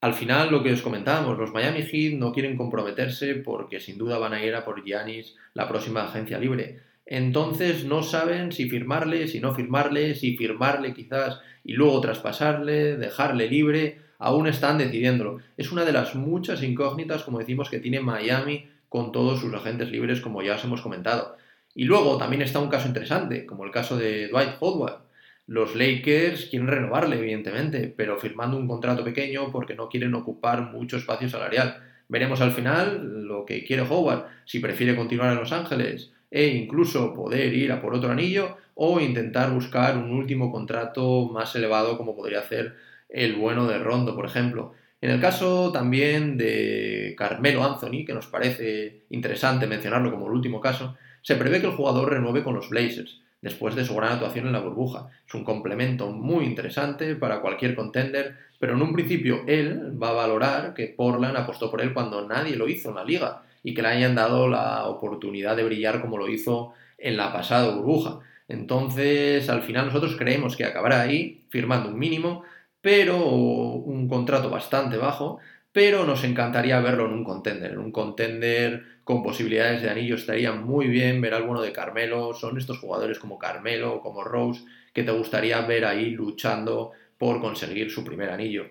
Al 0.00 0.12
final, 0.12 0.50
lo 0.50 0.62
que 0.62 0.72
os 0.72 0.82
comentábamos, 0.82 1.38
los 1.38 1.52
Miami 1.52 1.82
Heat 1.82 2.18
no 2.18 2.32
quieren 2.32 2.56
comprometerse 2.56 3.36
porque 3.36 3.80
sin 3.80 3.96
duda 3.96 4.18
van 4.18 4.34
a 4.34 4.44
ir 4.44 4.54
a 4.54 4.64
por 4.64 4.84
Giannis, 4.84 5.34
la 5.54 5.68
próxima 5.68 6.04
agencia 6.04 6.38
libre. 6.38 6.80
Entonces 7.06 7.84
no 7.84 8.02
saben 8.02 8.52
si 8.52 8.68
firmarle, 8.68 9.28
si 9.28 9.40
no 9.40 9.54
firmarle, 9.54 10.14
si 10.14 10.36
firmarle 10.36 10.94
quizás 10.94 11.40
y 11.62 11.74
luego 11.74 12.00
traspasarle, 12.00 12.96
dejarle 12.96 13.48
libre. 13.48 13.98
Aún 14.24 14.46
están 14.46 14.78
decidiéndolo. 14.78 15.40
Es 15.58 15.70
una 15.70 15.84
de 15.84 15.92
las 15.92 16.14
muchas 16.14 16.62
incógnitas, 16.62 17.24
como 17.24 17.40
decimos, 17.40 17.68
que 17.68 17.78
tiene 17.78 18.00
Miami 18.00 18.66
con 18.88 19.12
todos 19.12 19.38
sus 19.38 19.52
agentes 19.52 19.90
libres, 19.90 20.22
como 20.22 20.40
ya 20.42 20.54
os 20.54 20.64
hemos 20.64 20.80
comentado. 20.80 21.36
Y 21.74 21.84
luego 21.84 22.16
también 22.16 22.40
está 22.40 22.58
un 22.58 22.70
caso 22.70 22.88
interesante, 22.88 23.44
como 23.44 23.66
el 23.66 23.70
caso 23.70 23.98
de 23.98 24.28
Dwight 24.28 24.56
Howard 24.60 25.04
los 25.46 25.76
Lakers 25.76 26.46
quieren 26.46 26.68
renovarle, 26.68 27.18
evidentemente, 27.18 27.92
pero 27.94 28.16
firmando 28.16 28.56
un 28.56 28.66
contrato 28.66 29.04
pequeño 29.04 29.52
porque 29.52 29.74
no 29.74 29.90
quieren 29.90 30.14
ocupar 30.14 30.72
mucho 30.72 30.96
espacio 30.96 31.28
salarial. 31.28 31.82
Veremos 32.08 32.40
al 32.40 32.52
final 32.52 33.26
lo 33.26 33.44
que 33.44 33.62
quiere 33.62 33.82
Howard, 33.82 34.24
si 34.46 34.58
prefiere 34.58 34.96
continuar 34.96 35.32
en 35.32 35.38
Los 35.40 35.52
Ángeles 35.52 36.12
e 36.30 36.46
incluso 36.46 37.12
poder 37.12 37.52
ir 37.52 37.72
a 37.72 37.82
por 37.82 37.94
otro 37.94 38.10
anillo 38.10 38.56
o 38.74 39.00
intentar 39.00 39.50
buscar 39.50 39.98
un 39.98 40.12
último 40.12 40.50
contrato 40.50 41.28
más 41.30 41.54
elevado 41.54 41.98
como 41.98 42.16
podría 42.16 42.40
hacer 42.40 42.74
el 43.14 43.36
bueno 43.36 43.66
de 43.66 43.78
Rondo, 43.78 44.14
por 44.14 44.26
ejemplo. 44.26 44.72
En 45.00 45.10
el 45.10 45.20
caso 45.20 45.70
también 45.70 46.36
de 46.36 47.14
Carmelo 47.16 47.62
Anthony, 47.62 48.04
que 48.04 48.12
nos 48.12 48.26
parece 48.26 49.04
interesante 49.10 49.66
mencionarlo 49.66 50.10
como 50.10 50.26
el 50.26 50.32
último 50.32 50.60
caso, 50.60 50.96
se 51.22 51.36
prevé 51.36 51.60
que 51.60 51.68
el 51.68 51.74
jugador 51.74 52.10
renueve 52.10 52.42
con 52.42 52.54
los 52.54 52.68
Blazers 52.68 53.20
después 53.40 53.74
de 53.76 53.84
su 53.84 53.94
gran 53.94 54.14
actuación 54.14 54.46
en 54.46 54.52
la 54.52 54.60
burbuja. 54.60 55.08
Es 55.26 55.34
un 55.34 55.44
complemento 55.44 56.10
muy 56.10 56.44
interesante 56.44 57.14
para 57.14 57.40
cualquier 57.40 57.74
contender, 57.74 58.36
pero 58.58 58.74
en 58.74 58.82
un 58.82 58.92
principio 58.92 59.42
él 59.46 59.96
va 60.02 60.08
a 60.08 60.12
valorar 60.12 60.74
que 60.74 60.88
Portland 60.88 61.36
apostó 61.36 61.70
por 61.70 61.82
él 61.82 61.92
cuando 61.92 62.26
nadie 62.26 62.56
lo 62.56 62.68
hizo 62.68 62.88
en 62.88 62.96
la 62.96 63.04
liga 63.04 63.42
y 63.62 63.74
que 63.74 63.82
le 63.82 63.88
hayan 63.88 64.14
dado 64.14 64.48
la 64.48 64.86
oportunidad 64.86 65.56
de 65.56 65.64
brillar 65.64 66.00
como 66.00 66.18
lo 66.18 66.28
hizo 66.28 66.72
en 66.98 67.16
la 67.16 67.32
pasada 67.32 67.74
burbuja. 67.74 68.20
Entonces, 68.48 69.48
al 69.48 69.62
final 69.62 69.86
nosotros 69.86 70.16
creemos 70.18 70.56
que 70.56 70.64
acabará 70.64 71.02
ahí, 71.02 71.44
firmando 71.48 71.90
un 71.90 71.98
mínimo, 71.98 72.44
pero 72.84 73.16
un 73.16 74.06
contrato 74.08 74.50
bastante 74.50 74.98
bajo, 74.98 75.38
pero 75.72 76.04
nos 76.04 76.22
encantaría 76.22 76.78
verlo 76.80 77.06
en 77.06 77.14
un 77.14 77.24
contender, 77.24 77.72
en 77.72 77.78
un 77.78 77.90
contender 77.90 79.00
con 79.04 79.22
posibilidades 79.22 79.80
de 79.80 79.88
anillo 79.88 80.16
estaría 80.16 80.52
muy 80.52 80.88
bien 80.88 81.22
ver 81.22 81.32
alguno 81.32 81.62
de 81.62 81.72
Carmelo, 81.72 82.34
son 82.34 82.58
estos 82.58 82.78
jugadores 82.80 83.18
como 83.18 83.38
Carmelo 83.38 83.94
o 83.94 84.00
como 84.02 84.22
Rose 84.22 84.66
que 84.92 85.02
te 85.02 85.12
gustaría 85.12 85.62
ver 85.62 85.86
ahí 85.86 86.10
luchando 86.10 86.92
por 87.16 87.40
conseguir 87.40 87.90
su 87.90 88.04
primer 88.04 88.28
anillo. 88.28 88.66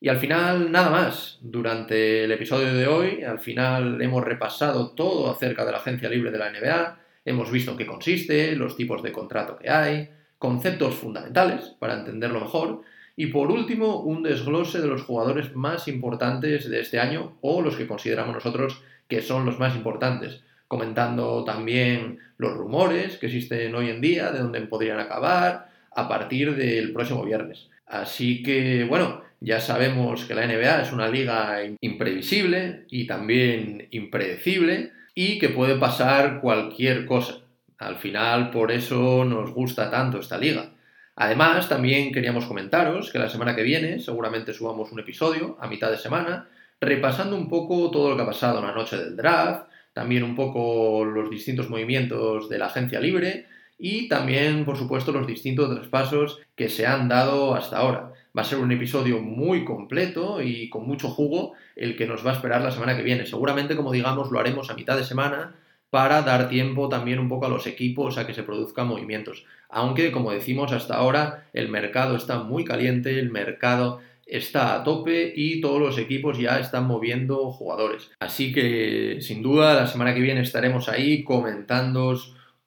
Y 0.00 0.08
al 0.08 0.18
final, 0.18 0.72
nada 0.72 0.90
más. 0.90 1.38
Durante 1.40 2.24
el 2.24 2.32
episodio 2.32 2.74
de 2.74 2.88
hoy, 2.88 3.22
al 3.22 3.38
final 3.38 4.02
hemos 4.02 4.24
repasado 4.24 4.90
todo 4.90 5.30
acerca 5.30 5.64
de 5.64 5.70
la 5.70 5.78
agencia 5.78 6.08
libre 6.08 6.32
de 6.32 6.38
la 6.38 6.50
NBA, 6.50 6.98
hemos 7.24 7.48
visto 7.52 7.70
en 7.70 7.76
qué 7.76 7.86
consiste, 7.86 8.56
los 8.56 8.76
tipos 8.76 9.04
de 9.04 9.12
contrato 9.12 9.56
que 9.56 9.70
hay, 9.70 10.10
conceptos 10.36 10.96
fundamentales 10.96 11.76
para 11.78 11.94
entenderlo 11.94 12.40
mejor, 12.40 12.82
y 13.22 13.26
por 13.28 13.52
último, 13.52 14.00
un 14.00 14.24
desglose 14.24 14.80
de 14.80 14.88
los 14.88 15.04
jugadores 15.04 15.54
más 15.54 15.86
importantes 15.86 16.68
de 16.68 16.80
este 16.80 16.98
año 16.98 17.36
o 17.40 17.62
los 17.62 17.76
que 17.76 17.86
consideramos 17.86 18.34
nosotros 18.34 18.82
que 19.06 19.22
son 19.22 19.46
los 19.46 19.60
más 19.60 19.76
importantes, 19.76 20.40
comentando 20.66 21.44
también 21.44 22.18
los 22.36 22.52
rumores 22.52 23.18
que 23.18 23.26
existen 23.26 23.76
hoy 23.76 23.90
en 23.90 24.00
día, 24.00 24.32
de 24.32 24.40
dónde 24.40 24.60
podrían 24.62 24.98
acabar, 24.98 25.68
a 25.92 26.08
partir 26.08 26.56
del 26.56 26.92
próximo 26.92 27.24
viernes. 27.24 27.68
Así 27.86 28.42
que, 28.42 28.86
bueno, 28.88 29.22
ya 29.38 29.60
sabemos 29.60 30.24
que 30.24 30.34
la 30.34 30.44
NBA 30.44 30.82
es 30.82 30.92
una 30.92 31.06
liga 31.06 31.60
imprevisible 31.80 32.86
y 32.90 33.06
también 33.06 33.86
impredecible 33.92 34.90
y 35.14 35.38
que 35.38 35.48
puede 35.48 35.76
pasar 35.76 36.40
cualquier 36.40 37.06
cosa. 37.06 37.38
Al 37.78 37.98
final, 37.98 38.50
por 38.50 38.72
eso 38.72 39.24
nos 39.24 39.52
gusta 39.52 39.92
tanto 39.92 40.18
esta 40.18 40.38
liga. 40.38 40.71
Además, 41.16 41.68
también 41.68 42.12
queríamos 42.12 42.46
comentaros 42.46 43.10
que 43.10 43.18
la 43.18 43.28
semana 43.28 43.54
que 43.54 43.62
viene 43.62 44.00
seguramente 44.00 44.54
subamos 44.54 44.92
un 44.92 45.00
episodio 45.00 45.58
a 45.60 45.68
mitad 45.68 45.90
de 45.90 45.98
semana 45.98 46.48
repasando 46.80 47.36
un 47.36 47.48
poco 47.48 47.90
todo 47.90 48.10
lo 48.10 48.16
que 48.16 48.22
ha 48.22 48.26
pasado 48.26 48.58
en 48.58 48.66
la 48.66 48.74
noche 48.74 48.96
del 48.96 49.16
draft, 49.16 49.68
también 49.92 50.24
un 50.24 50.34
poco 50.34 51.04
los 51.04 51.30
distintos 51.30 51.68
movimientos 51.68 52.48
de 52.48 52.58
la 52.58 52.66
agencia 52.66 52.98
libre 52.98 53.46
y 53.78 54.08
también, 54.08 54.64
por 54.64 54.76
supuesto, 54.76 55.12
los 55.12 55.26
distintos 55.26 55.72
traspasos 55.74 56.40
que 56.56 56.68
se 56.68 56.86
han 56.86 57.08
dado 57.08 57.54
hasta 57.54 57.78
ahora. 57.78 58.12
Va 58.36 58.42
a 58.42 58.44
ser 58.44 58.58
un 58.58 58.72
episodio 58.72 59.20
muy 59.20 59.64
completo 59.64 60.40
y 60.40 60.70
con 60.70 60.86
mucho 60.86 61.08
jugo 61.08 61.52
el 61.76 61.96
que 61.96 62.06
nos 62.06 62.26
va 62.26 62.30
a 62.30 62.34
esperar 62.34 62.62
la 62.62 62.70
semana 62.70 62.96
que 62.96 63.02
viene. 63.02 63.26
Seguramente, 63.26 63.76
como 63.76 63.92
digamos, 63.92 64.30
lo 64.30 64.40
haremos 64.40 64.70
a 64.70 64.74
mitad 64.74 64.96
de 64.96 65.04
semana 65.04 65.54
para 65.92 66.22
dar 66.22 66.48
tiempo 66.48 66.88
también 66.88 67.18
un 67.18 67.28
poco 67.28 67.44
a 67.44 67.50
los 67.50 67.66
equipos 67.66 68.16
a 68.16 68.26
que 68.26 68.32
se 68.32 68.42
produzcan 68.42 68.88
movimientos. 68.88 69.44
Aunque, 69.68 70.10
como 70.10 70.32
decimos 70.32 70.72
hasta 70.72 70.94
ahora, 70.94 71.44
el 71.52 71.68
mercado 71.68 72.16
está 72.16 72.38
muy 72.38 72.64
caliente, 72.64 73.18
el 73.18 73.30
mercado 73.30 74.00
está 74.24 74.74
a 74.74 74.84
tope 74.84 75.34
y 75.36 75.60
todos 75.60 75.78
los 75.78 75.98
equipos 75.98 76.38
ya 76.38 76.58
están 76.58 76.86
moviendo 76.86 77.52
jugadores. 77.52 78.10
Así 78.20 78.54
que, 78.54 79.18
sin 79.20 79.42
duda, 79.42 79.74
la 79.74 79.86
semana 79.86 80.14
que 80.14 80.22
viene 80.22 80.40
estaremos 80.40 80.88
ahí 80.88 81.24
comentando 81.24 82.18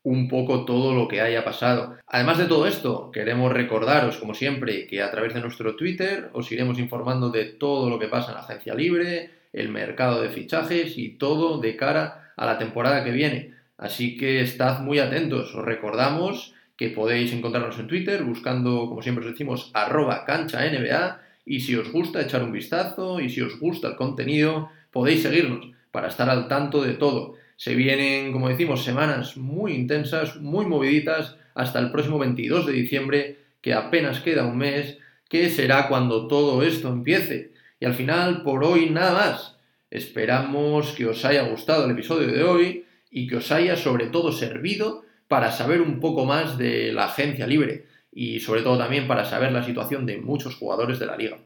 un 0.04 0.28
poco 0.28 0.64
todo 0.64 0.94
lo 0.94 1.08
que 1.08 1.22
haya 1.22 1.44
pasado. 1.44 1.98
Además 2.06 2.38
de 2.38 2.46
todo 2.46 2.68
esto, 2.68 3.10
queremos 3.12 3.52
recordaros, 3.52 4.18
como 4.18 4.36
siempre, 4.36 4.86
que 4.86 5.02
a 5.02 5.10
través 5.10 5.34
de 5.34 5.42
nuestro 5.42 5.76
Twitter 5.76 6.30
os 6.34 6.52
iremos 6.52 6.78
informando 6.78 7.32
de 7.32 7.46
todo 7.46 7.90
lo 7.90 7.98
que 7.98 8.08
pasa 8.08 8.30
en 8.30 8.36
la 8.36 8.42
agencia 8.42 8.76
libre, 8.76 9.32
el 9.52 9.70
mercado 9.70 10.22
de 10.22 10.30
fichajes 10.30 10.96
y 11.00 11.18
todo 11.18 11.58
de 11.58 11.76
cara 11.76 12.22
a 12.36 12.46
la 12.46 12.58
temporada 12.58 13.04
que 13.04 13.12
viene. 13.12 13.54
Así 13.78 14.18
que 14.18 14.42
estad 14.42 14.80
muy 14.82 15.00
atentos. 15.00 15.54
Os 15.54 15.66
recordamos 15.66 16.54
que 16.78 16.90
podéis 16.90 17.32
encontrarnos 17.34 17.80
en 17.80 17.88
Twitter 17.88 18.24
buscando, 18.24 18.88
como 18.88 19.02
siempre 19.02 19.26
os 19.26 19.32
decimos, 19.32 19.72
arroba 19.74 20.26
cancha 20.26 20.66
NBA 20.66 21.22
y 21.46 21.60
si 21.62 21.76
os 21.76 21.92
gusta 21.92 22.22
echar 22.22 22.44
un 22.44 22.52
vistazo 22.52 23.20
y 23.20 23.30
si 23.30 23.42
os 23.42 23.60
gusta 23.60 23.90
el 23.90 23.96
contenido, 23.96 24.70
podéis 24.92 25.22
seguirnos 25.22 25.68
para 25.92 26.08
estar 26.08 26.30
al 26.30 26.48
tanto 26.48 26.84
de 26.84 26.94
todo. 26.94 27.36
Se 27.56 27.76
vienen, 27.76 28.34
como 28.34 28.50
decimos, 28.50 28.84
semanas 28.84 29.38
muy 29.38 29.74
intensas, 29.74 30.38
muy 30.38 30.66
moviditas, 30.66 31.38
hasta 31.54 31.80
el 31.80 31.92
próximo 31.92 32.20
22 32.20 32.66
de 32.66 32.74
diciembre, 32.74 33.38
que 33.62 33.74
apenas 33.74 34.20
queda 34.20 34.46
un 34.46 34.58
mes, 34.58 34.98
que 35.30 35.50
será 35.50 35.88
cuando 35.88 36.28
todo 36.28 36.64
esto 36.64 36.90
empiece. 36.90 37.54
Y 37.80 37.86
al 37.86 37.94
final, 37.94 38.44
por 38.44 38.64
hoy 38.64 38.90
nada 38.90 39.14
más. 39.14 39.55
Esperamos 39.96 40.92
que 40.92 41.06
os 41.06 41.24
haya 41.24 41.44
gustado 41.44 41.86
el 41.86 41.92
episodio 41.92 42.28
de 42.28 42.44
hoy 42.44 42.86
y 43.10 43.28
que 43.28 43.38
os 43.38 43.50
haya 43.54 43.78
sobre 43.78 44.08
todo 44.08 44.34
servido 44.34 45.06
para 45.30 45.54
saber 45.54 45.80
un 45.80 46.02
poco 46.02 46.26
más 46.26 46.58
de 46.58 46.92
la 46.92 47.06
agencia 47.06 47.48
libre 47.48 47.86
y 48.12 48.42
sobre 48.42 48.62
todo 48.62 48.78
también 48.78 49.08
para 49.08 49.24
saber 49.24 49.54
la 49.54 49.64
situación 49.64 50.06
de 50.06 50.18
muchos 50.18 50.58
jugadores 50.58 51.00
de 51.00 51.06
la 51.06 51.16
liga. 51.16 51.38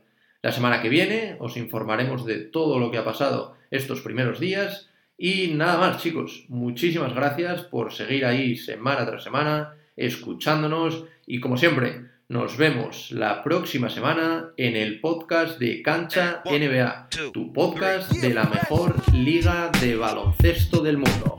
La 0.41 0.51
semana 0.51 0.81
que 0.81 0.89
viene 0.89 1.35
os 1.37 1.57
informaremos 1.57 2.25
de 2.25 2.39
todo 2.39 2.79
lo 2.79 2.89
que 2.89 2.97
ha 2.97 3.05
pasado 3.05 3.55
estos 3.69 4.01
primeros 4.01 4.39
días 4.39 4.89
y 5.15 5.49
nada 5.49 5.77
más, 5.77 6.01
chicos. 6.01 6.45
Muchísimas 6.47 7.13
gracias 7.13 7.61
por 7.61 7.93
seguir 7.93 8.25
ahí 8.25 8.55
semana 8.55 9.05
tras 9.05 9.23
semana, 9.23 9.75
escuchándonos 9.95 11.03
y 11.27 11.39
como 11.39 11.55
siempre, 11.55 12.08
nos 12.29 12.57
vemos 12.57 13.09
la 13.09 13.43
próxima 13.43 13.89
semana 13.89 14.51
en 14.55 14.75
el 14.75 15.01
podcast 15.01 15.57
de 15.57 15.81
Cancha 15.81 16.43
NBA, 16.45 17.09
tu 17.33 17.51
podcast 17.51 18.11
de 18.11 18.35
la 18.35 18.43
mejor 18.43 18.95
liga 19.11 19.71
de 19.81 19.95
baloncesto 19.95 20.83
del 20.83 20.99
mundo. 20.99 21.37